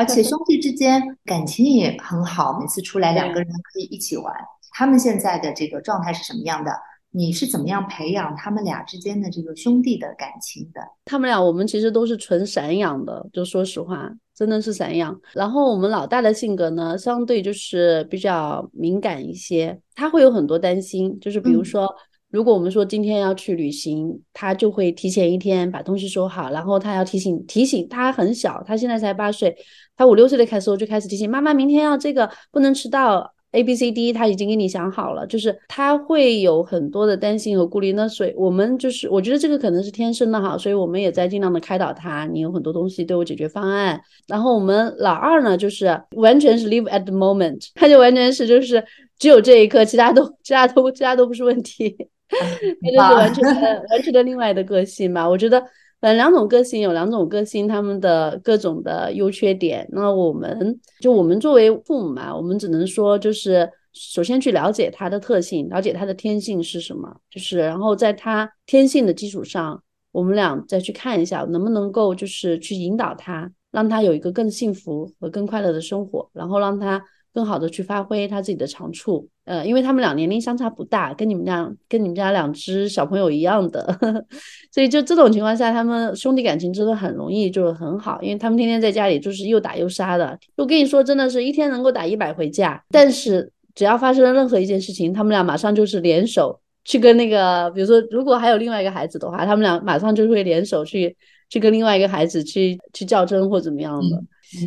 [0.00, 4.34] 而且兄弟之间感情也很好，每次出来两个人可以一起玩。
[4.72, 6.72] 他们现在的这个状态是什么样的？
[7.10, 10.80] 你是怎么样培养他们俩之间的这个兄弟的感情的？
[11.04, 15.20] 他们俩，我们其实都是纯散养的，就说实话，真的是散养。
[15.34, 21.92] 然后我们老大的性格呢，相对就是比较敏感一些，他会有很多担心，就是比如说，
[22.30, 29.56] 如果我们说今天要去旅行，他就会提前一天把东西收好，然后他要提醒提醒，他很小，他现在才八岁，
[29.96, 33.34] 他五六岁的开始我就开始提醒妈妈，明天要这个不能迟到。
[33.52, 37.94] A B C D，他已经给你想好了，就是他会有很多的担心和顾虑。
[37.94, 42.24] 那所以我们就是，我觉得这个可能是天生的哈，所以我们也在尽量的开导他。
[42.26, 44.00] 你有很多东西都有解决方案。
[44.28, 48.84] 然后我们老二呢，就是完全是 live at the moment，他就完全是就是
[49.18, 51.96] 只有这一刻，其他都其他都其他都不是问题，
[52.96, 55.28] 他就是完全的 完全的另外的个性吧。
[55.28, 55.62] 我觉得。
[56.02, 59.86] 嗯，两种个性有两种个性，他们的各种的优缺点。
[59.92, 77.04] 那我们就我们作为父母嘛，我们只能说就是首先去了解他的特性，了解他的天性是什么，就是然后在他天性的基础上，我们俩再去看一下能不能够就是去引导他，让他有一个更幸福和更快乐的生活，然后让他。
[77.32, 83.84] 更好的去发挥他自己的长处，呃，因为他们俩年龄相差不大，跟你们家跟你们家两只小朋友一样的，
[84.70, 90.38] 所以就这种情况下，他们兄弟感情真的很容易就是很好，因为他们天天在家里就是又打又杀的。
[90.54, 101.16] 我跟你说，真的是一天能够打一百回架，但是只要发生了任何一件事情，他们俩马上就是联手去跟那个，比如说如果还有另外一个孩子的话，他们俩马上就会联手去
[101.48, 104.22] 去跟另外一个孩子去去较真或怎么样的。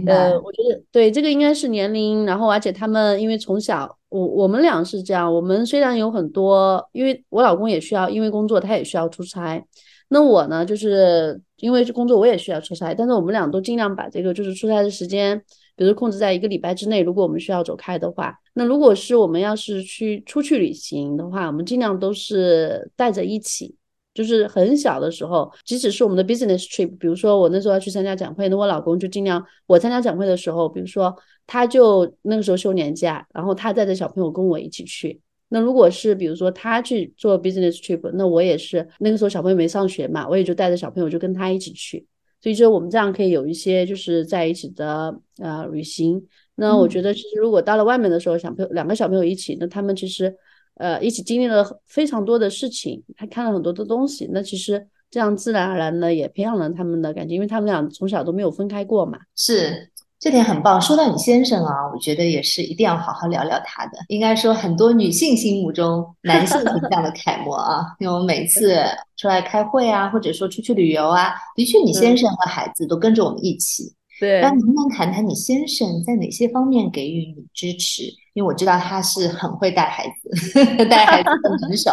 [0.07, 9.61] 呃，我觉得对这个应该是年龄，然后而且他们因为从小，我我们俩是这样，我们虽然有很多，因为我老公也需要，因为工作他也需要出差，
[10.09, 15.41] 那我呢，就是因为工作我也需要出差，但是我们俩都尽量把这个就是出差的时间，
[15.75, 23.75] 比如控制在一个礼拜之内，如果我们需要走开的话，那如果是我们要是去出去旅行的话，我们尽量都是带着一起。
[24.13, 31.15] 就是很小的时候，即使是我们的 business trip，比如说我那时候要去参加展会，那我老公就尽量我参加展会的时候，比如说
[31.47, 35.19] 他就那个时候休年假，然后他带着小朋友跟我一起去。
[35.49, 42.05] 那如果是比如说他去做 business trip，那我也是那个时候小朋友没上学嘛，我也就带着小朋友就跟他一起去。
[42.41, 46.23] 所以就我们这样可以有一些就是在一起的呃旅行。
[46.55, 50.35] 那我觉得其实如果到了外面的时候，小朋友两个小朋友一起，那他们其实。
[50.75, 54.29] 呃，一起经历了非常多的事情，还看了很多的东西。
[54.31, 59.17] 那其实这样自然而然的也培养了他们的感情，因为他们俩从小都没有分开过嘛。
[59.35, 60.81] 是，这点很棒。
[60.81, 63.99] 说到你先生啊，我觉得也是一定要好好聊聊他的。
[64.07, 67.85] 应该说，很多女性心目中男性形象的楷模啊。
[67.99, 68.79] 因为我每次
[69.15, 73.93] 出来开会啊，或者说出去旅游啊，的确，你先生和孩子都跟着我们一起。
[74.19, 74.41] 对。
[74.41, 78.03] 那能不能谈谈你先生在哪些方面给予你支持？
[78.33, 81.91] 因为我知道他是很会带孩子， 带孩子很成熟。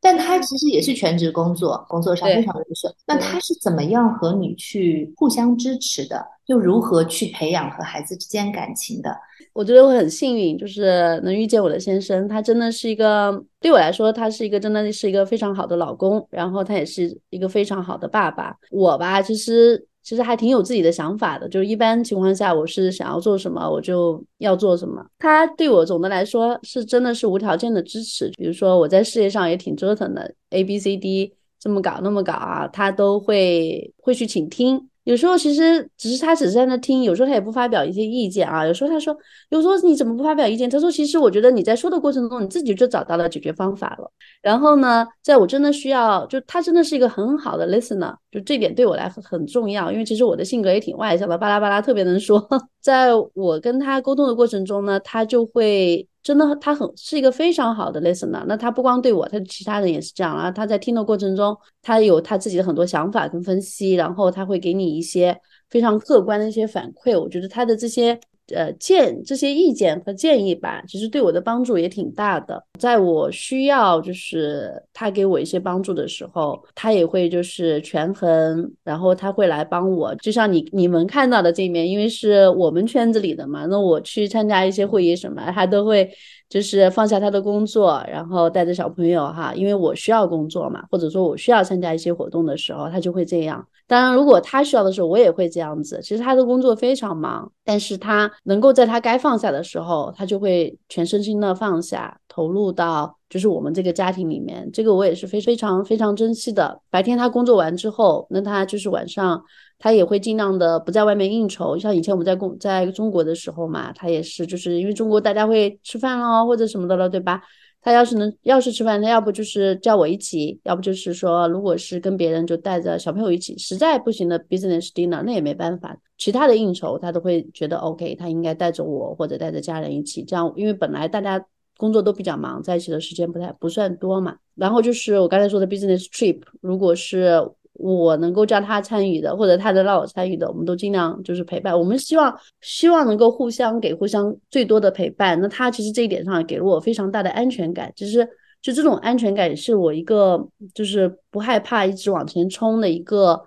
[0.00, 2.92] 但他其实也是全职工作，工作上非常优秀。
[3.06, 6.26] 那他是怎么样和你去互相支持的？
[6.46, 9.16] 又如何去培养和孩子之间感情的？
[9.52, 12.26] 我觉得我很幸运，就是能遇见我的先生。
[12.26, 18.56] 他真的是一个对我来说，他是一个真的是一个非常好的老公，然后他也是一个非常好的爸爸。
[18.72, 19.86] 我吧，其实。
[20.02, 25.04] 其实还挺有自己的想法的，就是一般情况下，我是想要做什么，我就要做什么。
[25.18, 28.30] 他对我总的来说是真的是无条件的支持。
[28.36, 34.88] 比如说我在事业上也挺折腾的，A B C D 这么搞那么搞啊，他都会会去倾听。
[35.04, 38.64] 有时候其实只是他只是在那听，有时候他也不发表一些意见啊。
[38.66, 39.16] 有时候他说，
[39.50, 40.70] 有时候你怎么不发表意见？
[40.70, 44.10] 他说，其实我觉得你在说的过程中，你自己就找到了解决方法了。
[44.40, 49.90] 然后呢，在我真的需要，就他真的是一个很好的 listener，就这点对我来很重要。
[49.90, 52.48] 因为其实我的性格也挺外向的，巴拉巴拉特别能说。
[52.80, 56.06] 在我跟他沟通的过程中呢，他就会。
[56.22, 58.44] 真的，他很是一个非常好的 listener。
[58.46, 60.50] 那他不光对我，他其他人也是这样啊。
[60.50, 65.38] 他在听的过程中，他有他自己的很多想法跟分析，然后他会给你一些
[65.70, 67.20] 非常客观的一些反馈。
[67.20, 68.18] 我觉得他的这些。
[68.54, 72.62] 呃，建这些意见和建议吧，其实对我的帮助也挺大的。
[72.78, 80.14] 在我需要就是他给我一些帮助的时候，他也会就是权衡，然后他会来帮我。
[80.16, 86.10] 就像你你们看到的这一面，因为是我们圈子里的嘛，那我去参加一些会议什么，他都会
[86.52, 93.66] 就是放下他的工作，然后带着小朋友哈，因为我需要工作嘛，或者说我需要参加一些活动的时候，他就会这样。
[93.86, 95.98] 当然，如果他需要的时候，我也会这样子。
[96.02, 104.70] 其实他的工作非常忙，但是他能够在他该放下的时候，他就会全身心的放下，投入到就是我们这个家庭里面。
[104.72, 106.80] 这个我也是非非常非常珍惜的。
[106.88, 109.42] 白天他工作完之后，那他就是晚上，
[109.78, 111.76] 他也会尽量的不在外面应酬。
[111.76, 117.42] 像以前我们在工在中国的时候嘛，他也是就是因为中国大家会吃饭咯或者什么的了，对吧？
[117.84, 125.98] 他要是能，要是吃饭，他要不就是叫我一起，要不就是说，如果是跟别人就带着小朋友一起，实在不行的 business dinner 那也没办法。
[126.16, 131.44] 其他的应酬他都会觉得 OK，他应该带着我或者带着家人一起，这样，因为本来大家
[131.76, 134.36] 工作都比较忙，在一起的时间不太不算多嘛。
[134.54, 137.42] 然后就是我刚才说的 business trip，如果是。
[137.74, 141.76] 我能够叫他参与的，或者他能让我参与的，我们都尽量就是陪伴。
[141.76, 145.40] 我们希望希望能够互相给互相最多的陪伴。
[145.40, 147.90] 那他其实这一点上给了我非常大的安全感。
[147.96, 148.28] 其实
[148.60, 153.42] 就这种安全感，是我一个就是不害怕一直往前冲的一个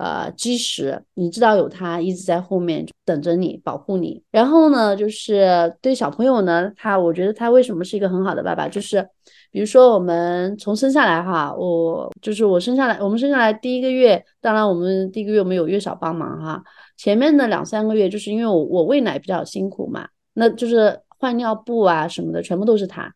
[0.00, 1.02] 呃基石。
[1.14, 4.22] 你知道有他一直在后面等着你，保护你。
[4.30, 9.06] 然后呢，就是对小朋友呢，他我觉得他为什么是一个很好的爸爸，就是。
[9.52, 16.62] 比如说，我们从生下来哈，我就是我生下来，我们生下来第一个月，当然我们第一个月我们有月嫂帮忙哈。
[16.96, 23.12] 前面的两三个月，就是因为我我喂奶比较辛苦嘛，那就是换尿布啊什么的，全部都是他。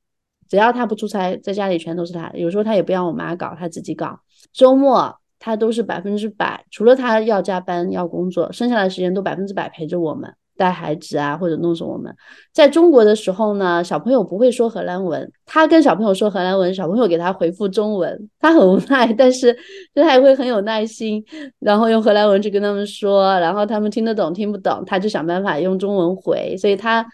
[0.48, 2.28] 只要他不出差，在家里全都是他。
[2.34, 4.18] 有时候他也不让我妈搞，他自己搞。
[4.52, 10.32] 周末他都是百分之百，除了他要加班要工作，剩下的时间都百分之百陪着我们。
[10.56, 11.92] 带孩子啊，或者弄什么？
[11.92, 12.14] 我们
[12.52, 19.52] 在中国的时候呢，小朋友不会说荷兰文，他跟小朋友说荷兰文，小朋友给他回复中文，他很无奈，但是
[19.92, 21.20] 就他也会很有耐心，
[21.58, 26.56] 然后用荷兰文去跟他们说，然后他们听得懂听不懂，他就想办法用中文回。
[26.56, 27.04] 所以他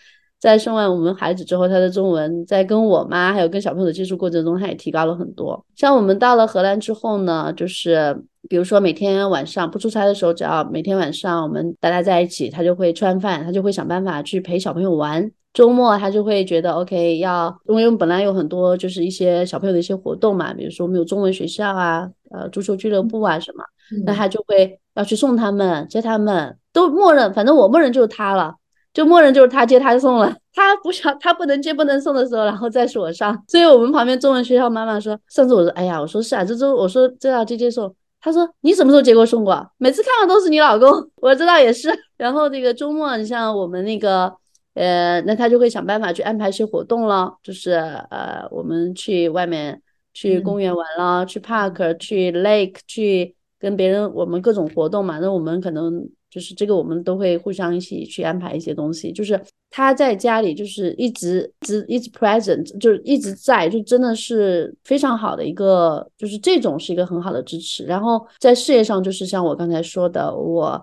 [0.40, 5.64] 在生完我们孩子之后，他的中文在跟我妈还有跟小朋友的接触过程中，他也提高了很多。
[5.76, 8.24] 像我们到了荷兰之后呢，就是。
[8.48, 15.30] 比如说每天晚上不出差的时候，只要每天晚上我们大家在一起，他就会吃完饭，他就会想办法去陪小朋友玩。
[15.52, 23.62] 周末他就会觉得 OK，要因为我们本来有很多就是一些小朋友的一些活动嘛，比如说我们有中文学校啊，呃，足球俱乐部啊什么，
[24.06, 28.54] 那他就会要去送他们、接他们，都默认，反正我默认就是他了，
[28.92, 30.34] 就默认就是他接他送了。
[30.52, 33.40] 他不想他不能接不能送的时候，然后再是我上。
[33.48, 37.94] 所以我们旁边中文学校妈妈说，上次我说，哎呀，我说是啊，这周我说这要接接送。
[38.22, 39.66] 他说：“你什么时候接过送过？
[39.78, 40.90] 每次看到都是你老公。
[41.22, 41.88] 我知道也是。
[42.18, 44.30] 然后这个周末，你像我们那个，
[44.74, 47.70] 呃，那他就会想办法去安排一些活动了，就是
[48.10, 49.80] 呃，我们去外面
[50.12, 55.18] 去公园玩了，去 park，去 lake，去跟别人我们各种活动嘛。
[55.18, 59.10] 那我们可能。”就是这个，我们都会互相一起去安排一些东西。
[59.12, 67.84] 就是他在家里，就是一直、直一直 present，就是一直在，就真的是非常好的一个，就是这种是一个很好的支持。
[67.84, 70.80] 然后在事业上，就是像我刚才说的，我。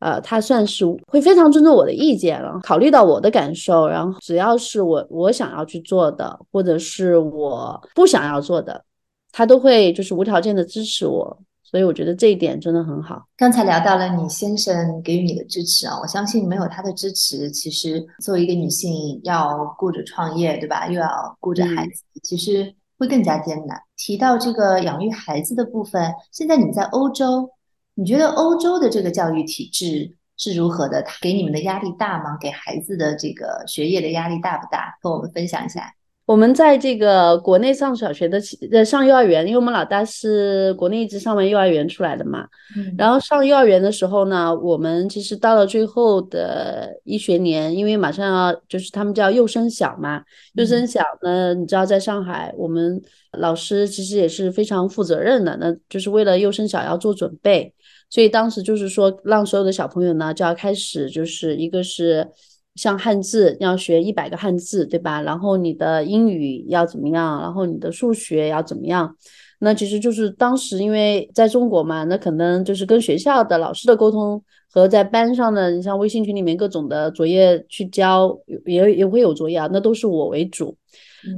[0.00, 8.84] 呃，他算是会非常尊重我的意见了，考虑到我的感受，然后只要是我我想要去做的，或者是我不想要做的，
[9.32, 11.38] 他都会就是无条件的支持我。
[11.74, 13.26] 所以我觉得这一点真的很好。
[13.36, 20.86] 刚才聊到了你先生给予你的支持啊，我相信没有他的支持，其实作为一个女性要顾着创业，对吧？
[20.86, 23.76] 又要顾着孩子，其实会更加艰难。
[23.96, 27.50] 提到这个养育孩子的部分，现在你在欧洲，
[27.94, 31.02] 你觉得欧洲的这个教育体制是如何的？
[31.02, 32.38] 他给你们的压力大吗？
[32.40, 34.96] 给孩子的这个学业的压力大不大？
[35.02, 35.92] 和我们分享一下。
[36.26, 38.40] 我们在这个国内上小学的，
[38.72, 50.22] 呃，上幼儿园，因为我们老大是国内一直上完幼儿园出来的嘛，嗯，然后上幼儿园的时候呢，我们其实到了最后的一学年，因为马上要就是他们叫幼升小嘛，
[50.54, 52.98] 幼升小呢，你知道在上海，我们
[53.32, 57.70] 老师其实也是非常负责任的，那就是为了幼升小要做准备，
[58.08, 62.26] 所以当时就是说让所有的小朋友呢就要开始就是一个是。
[62.74, 65.22] 像汉字要学一百个汉字，对吧？
[65.22, 67.40] 然后你的英语要怎么样？
[67.40, 69.16] 然后你的数学要怎么样？
[69.60, 80.76] 那其实就是当时因为在中国嘛，那可能就是跟学校的老师的沟通和在班上的，你像微信群里面各种的作业去交，也也会有作业啊，那都是我为主。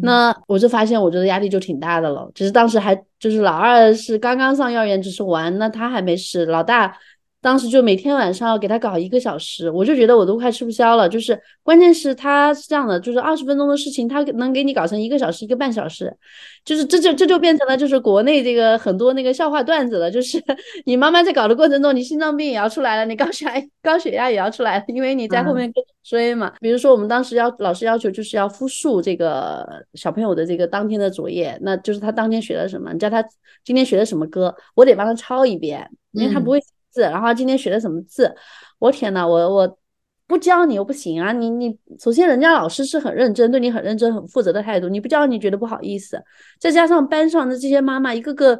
[0.02, 2.28] 那我就发现我觉得压力就挺大的了。
[2.34, 6.96] 其实当时还就是老二是刚刚上幼儿园，只是玩，那他还没事，老大。
[7.46, 11.08] 当时就每天晚上要给他搞一个小时，我就觉得我都快吃不消了。
[11.08, 16.12] 就是关键是他是这样的，就是二十分钟的事情，他能给你搞成一个小时、一个半小时，
[16.64, 20.10] 就是这就这就变成了就是国内这个很多那个笑话段子了。
[20.10, 20.42] 就是
[20.86, 26.52] 你妈妈在搞的过程中，你心脏病也要出来了，你高血压 高血压也要出来了，因为你在后面跟追嘛。
[26.60, 33.24] 比如说我们当时要老师要求就是要复述这个小朋友的这个当天的作业，那就是他当天学了什么，你叫他
[33.64, 36.60] 今天学的什么歌，我得帮他抄一遍，因为他不会。
[36.96, 38.34] 字，然后今天学的什么字？
[38.78, 39.78] 我天呐，我我
[40.26, 41.30] 不教你又不行啊！
[41.32, 46.18] 你你首先人家老师是很认真，对你很认真、很负责的态度，你不教你觉得不好意思。
[46.58, 48.58] 再加上班上的这些妈妈一个个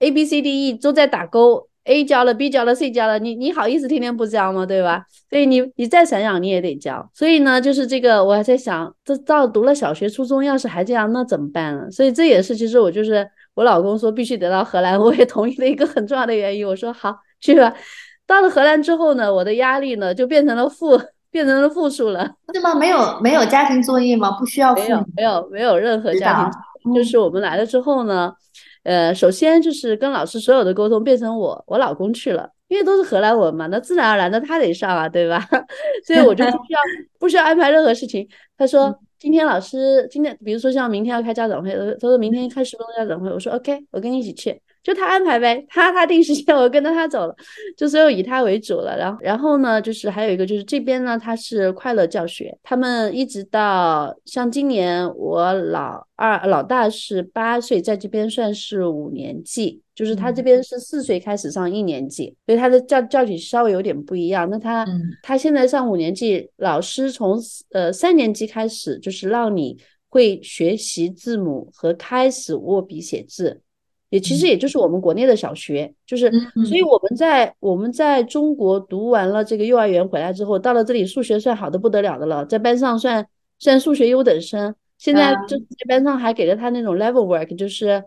[0.00, 4.66] A B C D E 都在打勾，A 教了，B 教了，C 教了，你你好意思天天不教吗？
[4.66, 5.04] 对吧？
[5.30, 7.08] 所以你你再散养你也得教。
[7.14, 11.90] 所以呢，就是这个我还在想，这到读了小学、初中，要是还这样，那怎么办呢？
[11.90, 16.66] 所以这也是其实我就是我老公说必须得到荷兰，我也同意的一个很重要的原因。
[16.66, 17.16] 我说好。
[17.54, 17.74] 是吧？
[18.26, 22.28] 到了荷兰之后呢，我的压力呢就变成了负，变成了负数了。
[22.52, 22.74] 是吗？
[22.74, 24.32] 没有没有家庭作业吗？
[24.38, 24.74] 不需要？
[24.74, 26.94] 没有没有没有任何家庭。
[26.94, 28.32] 就是我们来了之后呢，
[28.84, 35.44] 呃，首先就是跟老师所有的沟通变成我我老公去了，因为都是荷兰文嘛，那自然而然的他得上啊，对吧？
[36.06, 36.80] 所以我就不需要
[37.18, 38.28] 不需要安排任何事情。
[38.56, 44.60] 他说今天老师今天，比如说像明天要开家长会，他说明天开十分钟家长会，我说 OK，我跟你一起去。
[44.86, 47.34] 就他安排呗，他他定时间，我跟着他走了，
[47.76, 48.96] 就所有以他为主了。
[48.96, 64.48] 然后然后呢，就是还有一个就是这边呢，他是快乐教学，他们一直到像今年我老二老大是八岁，在这边算是五年级，就是他这边是四岁开始上一年级，所以他的教教体稍微有点不一样。
[64.48, 64.86] 那他
[65.20, 67.36] 他现在上五年级，老师从
[67.72, 69.76] 呃三年级开始就是让你
[70.08, 73.62] 会学习字母和开始握笔写字。
[74.10, 76.30] 也其实也就是我们国内的小学，就是，
[76.64, 83.26] 所以我们在我们在中国读完了这个幼儿园回来之后，到了这里数学算好的不得了的了，在班上算
[83.58, 84.74] 算数学优等生。
[84.96, 88.02] 现在就在班上还给了他那种 level work，就是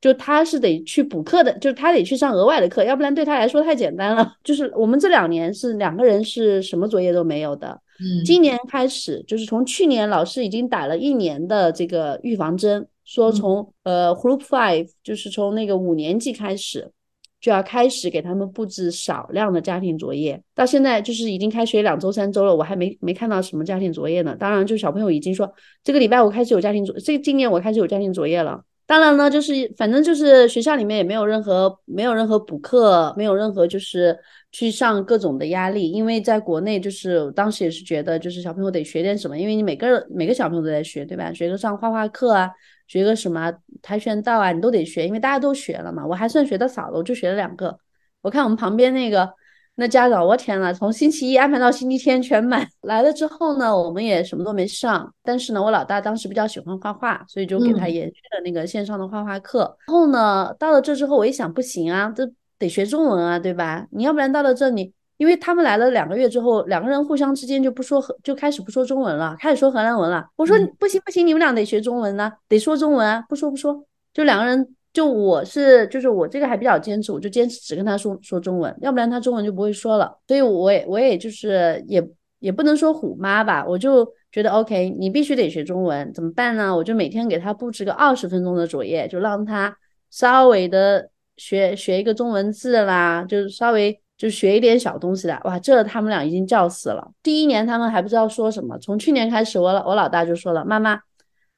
[0.00, 4.34] 就他是得去补课的，就是他得去上额外的课，要不然对他来说太简单了。
[4.44, 7.80] 就是我们这两年是两个人是什么作业都没有的，
[8.24, 12.86] 今年开始就是从去年老师已经打了一年的这个预防针。
[13.08, 16.92] 说从呃 group five 就是从那个五年级开始
[17.40, 24.36] 就要开始给他们布置少量的家庭作业，到现在就是已经开学两周三周了，我还没没看到什么家庭作业呢。
[24.38, 25.50] 当然，就小朋友已经说
[25.82, 28.62] 这个礼拜我开始有家庭作，这今年我开始有家庭作业了。
[28.86, 34.18] 当然呢，就是反正就是学校里面也没有任何没有任何补课，没有任何就是
[34.52, 41.32] 去上各种的压力，因为在国内就是当时也是觉得就是小朋友得学点什么，因为你每个每个小朋友都在学，对吧？
[41.32, 42.50] 学个上画画课啊。
[42.88, 46.04] 学个什么跆拳道啊，你都得学，因为大家都学了嘛。
[46.04, 47.78] 我还算学的少的，我就学了两个。
[48.22, 49.32] 我看我们旁边那个
[49.76, 52.66] 那家长，我天呐，从星期一安排到星期天全满。
[52.82, 55.14] 来了之后呢，我们也什么都没上。
[55.22, 59.76] 但是呢，我老大当时比较喜欢画画，所以就给他延续了那个线上的画画课。
[59.86, 62.28] 然后呢，到了这之后，我一想不行啊，这
[62.58, 63.86] 得学中文啊，对吧？
[63.92, 64.94] 你要不然到了这里。
[65.18, 70.26] 因为他们来了两个月之后，两个人互相之间就不说，就开始不说中文了，开始说荷兰文了。
[70.36, 80.16] 我说不行不行，你们俩得学中文呢，得说中文啊，不说不说，就两个人就我是，就是我这个还比较坚持，我就坚持只跟他说说中文，要不然他中文就不会说了。
[80.26, 82.02] 所以我也我也就是也
[82.38, 86.74] 也不能说虎妈吧，我就觉得 OK，你必须得学中文，怎么办呢？
[86.74, 89.76] 我就每天给他布置个二十分钟的作业，就让他
[90.10, 95.40] 稍微的学学一个中文字啦，就是稍微就学一点小东西的。
[95.44, 97.10] 哇，这他们俩已经叫死了。
[97.22, 101.00] 第一年他们还不知道说什么，从去年开始，我老我老大就说了，妈妈。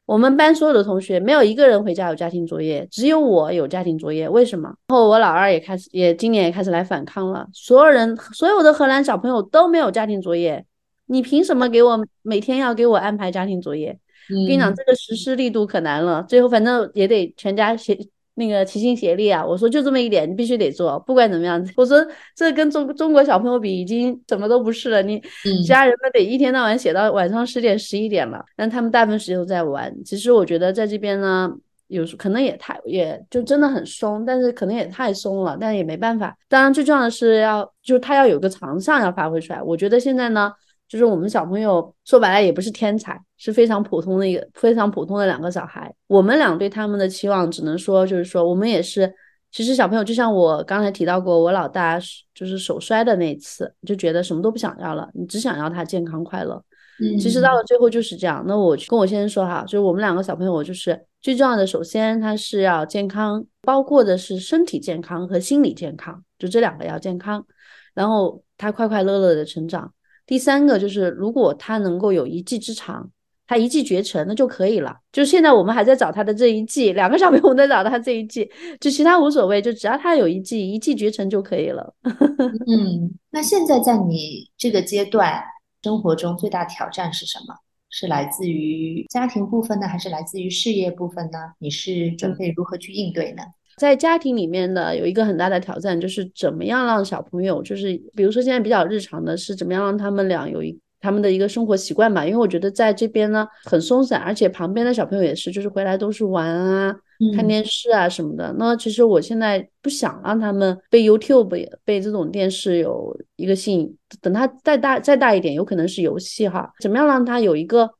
[0.06, 4.28] 我们班所有的同学没有一个人回家有家庭作业，只有我有家庭作业。
[4.28, 4.68] 为什么？
[4.88, 7.46] 然后我老二也开始，也今年也开始来反抗了。
[7.52, 10.64] 所有人，所有的荷兰小朋友都没有家庭作业，
[11.06, 13.96] 你凭什么给我每天要给我安排家庭作业？
[14.28, 16.24] 跟你讲，这个实施力度可难了。
[16.28, 17.96] 最后反正也得全家写。
[18.40, 19.44] 那个齐心协力啊！
[19.44, 21.64] 我说就这么一点，你必须得做，不管怎么样。
[21.76, 25.02] 我说这跟中中国小朋友比，已经什么都不是了。
[25.02, 25.22] 你
[25.64, 29.94] 家人们得一天到晚写到晚上十点十一点了，但他们大部分时间都在玩。
[30.04, 31.52] 其实我觉得在这边呢，
[31.88, 36.34] 有时可能也太也就真的很松，但是可能也太松了，但也没办法。
[36.48, 39.62] 当然最重要的是要，就他要有个长项要发挥出来。
[39.62, 40.50] 我觉得现在呢。
[40.90, 45.94] 就是我们小朋友说白了也不是天才，是非常普通的一个非常普通的两个小孩。
[46.08, 49.14] 我们俩对他们的期望只能说就是说，我们也是。
[49.52, 51.98] 其实小朋友就像我刚才提到过，我老大
[52.32, 56.62] 就是手摔的那一次，就觉得什么都不想要了，你只想要他健康快乐。
[57.00, 58.44] 嗯，其实到了最后就是这样。
[58.46, 67.44] 那我跟我先生说哈，就是我们两个小朋友就是最重要的，首先他是要健康，包括的是身体健康和心理健康，就这两个要健康，
[67.92, 69.92] 然后他快快乐乐的成长。
[70.30, 73.10] 第三个就是，如果他能够有一技之长，
[73.48, 74.96] 他一技绝成，那就可以了。
[75.10, 81.92] 就现在我们还在找他的这一技，两个小朋友在找他这一技，就其他无所谓，就只要他有一技，一技绝成就可以了。
[82.70, 85.42] 嗯，那现在在你这个阶段
[85.82, 87.54] 生活中最大挑战是什么？
[87.88, 91.38] 是来自于家庭部分呢，还是来自于事业部分呢？
[91.58, 93.42] 你是准备如何去应对呢？
[93.80, 102.26] 在家庭里面的有一个很大的挑战，就是怎么样让小朋友，就是比如说现在比较日常的是怎么样让他们俩有一他们的一个生活习惯吧。
[102.26, 106.94] 因为我觉得在这边呢很松散，而且旁边的小朋友也是，就是回来都是玩啊、
[107.34, 108.54] 看电视啊什么的。
[108.58, 116.70] 那其实我现在不想让他们被 YouTube 被这种电视有一个吸引，等他再大再大一点，有可能是游戏哈。
[116.80, 117.90] 怎么样让他有一个？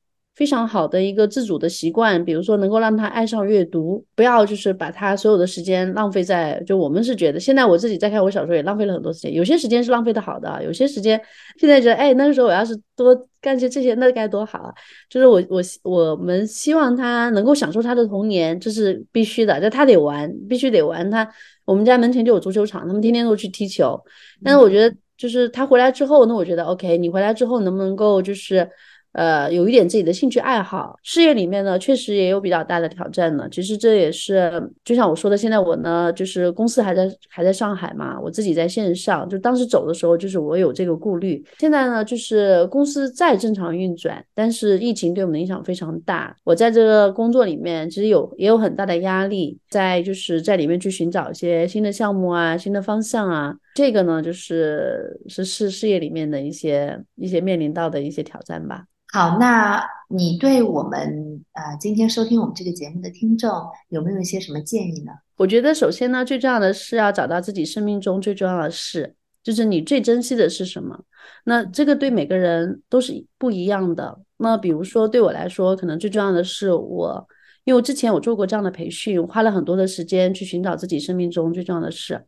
[0.40, 11.20] 非常好的一个自主的习惯，比如说能够让他爱上阅读，不要就是把他所有的时间浪费在就我们是觉得现在我自己在看我小时候也浪费了很多时间，有些时间是浪费的好的，有些时间
[11.58, 14.72] 现在觉得哎那个时候我要是多干些这些那该多好啊！
[15.10, 21.10] 就是我我我们希望他能够享受他的童年，这是必须的，就他得玩，必须得玩。
[21.10, 21.28] 他
[21.66, 24.00] 我们家门前就有足球场，他们天天都去踢球。
[24.42, 28.66] 但是我觉得就是他回来之后，那我觉得 OK，你回来之后能不能够就是。
[29.12, 33.48] 呃，有一点自己的兴趣爱好，事业里面呢，确实也有比较大的挑战呢。
[33.50, 39.28] 其实这也是，就像我说的，现在我呢，就是公司还在还在上海嘛，我自己在线上。
[39.28, 41.44] 就当时走的时候，就是我有这个顾虑。
[41.58, 46.36] 现在呢，就是公司在正常运转，但是疫情对我们的影响非常大。
[46.44, 53.56] 我在这个工作里面，其实有也有很大的压力，在就是在里面去寻找一些新的项目啊，新的方向啊。
[53.74, 58.84] 这个呢，就是是事事业里面的一些一些面临到的一些挑战吧。
[59.12, 63.50] 好，那你对我们呃今天收听我们这个节目的听众
[63.88, 65.10] 有没有一些什么建议呢？
[65.36, 71.02] 我觉得首先呢，最重要的是要找到自己生命中最重要的事，就是你最珍惜的是什么。
[71.44, 74.16] 那这个对每个人都是不一样的。
[74.36, 77.26] 那比如说对我来说，可能最重要的是我，
[77.64, 82.24] 因为我之前我做过这样的培训，花了很多的时间去寻找自己生命中最重要的事，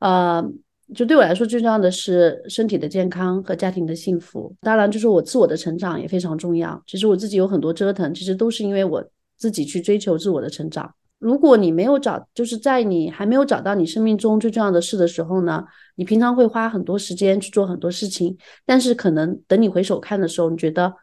[0.00, 0.44] 呃。
[0.94, 4.54] 就对我来说，最重要的是身体的健康和家庭的幸福。
[4.62, 6.82] 当然，就是我自我的成长也非常重要。
[6.86, 9.04] 其实我自己有很多折腾，其实都是因为我
[9.36, 10.90] 自己去追求自我的成长。
[11.18, 15.62] 如果你没有找，就是在你还没有找到你生命中最重要的事的时候呢，
[15.96, 20.94] 你平常会花很多时间去做很多事情，但是可能等你回首看的时候，你觉得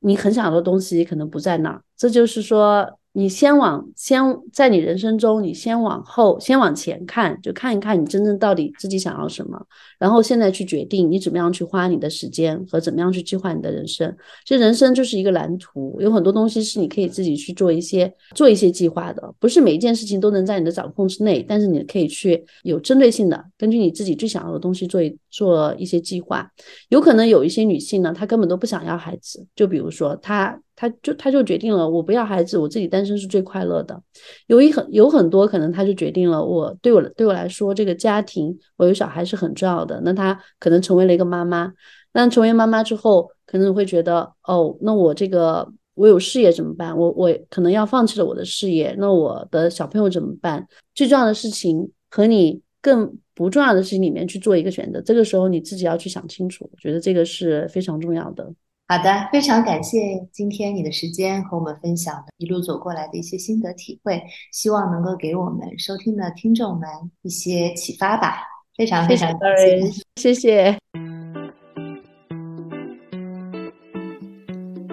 [0.00, 1.82] 你很想要的东西可能不在那儿。
[1.96, 2.98] 这就是说。
[3.16, 4.20] 你先往先
[4.52, 9.56] 在你人生中，你先往后，先往前看，就看一看你真正到底自己想要什么，
[10.00, 14.12] 然后现在去决定你怎么样去花你的时间和怎么样去计划你的人生。
[14.44, 26.50] 其实人生就是一个蓝图，有很多东西是你可以自己去做一些做一些计划的，不是每一件事情都能在你的掌控之内，但是你可以去有针对性的根据你自己最想要的东西做一做一些计划。
[26.88, 30.60] 有可能有一些女性呢，她根本都不想要孩子，就比如说她。
[30.76, 34.00] 他就他就决定了，我不要孩子，我自己单身是最快乐的。
[34.46, 40.00] 有一很有很多可能，他就决定了，我对我对我来说，这个家庭，我有小孩是很重要的。
[40.04, 41.72] 那他可能成为了一个妈妈，
[42.12, 46.96] 那成为妈妈之后，可能会觉得，哦，那我这个我有事业怎么办？
[46.96, 50.66] 我我可能要放弃了我的事业，那我的小朋友怎么办？
[50.94, 56.68] 最重要的事情和你更不重要的事情里面去做一个选择，这个时候你自己要去想清楚。
[56.72, 58.52] 我觉得这个是非常重要的。
[58.86, 64.22] 好的，非常感谢今天你的时间和我们分享的一路走过来的一些心得体会，
[64.52, 66.86] 希望能够给我们收听的听众们
[67.22, 68.42] 一些启发吧。
[68.76, 70.78] 非常非常感谢，谢谢。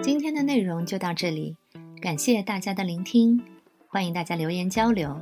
[0.02, 1.54] 今天的内容就到这里，
[2.00, 3.38] 感谢大家的聆听，
[3.88, 5.14] 欢迎大家留言交流，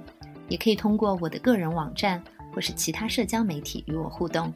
[0.49, 2.23] 也可以通过我的个人网站
[2.55, 4.53] 或是其他社交媒体与我互动。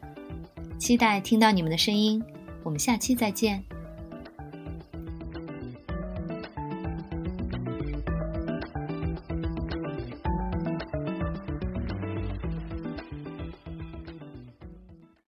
[0.77, 2.23] 期待听到你们的声音，
[2.63, 3.61] 我们下期再见。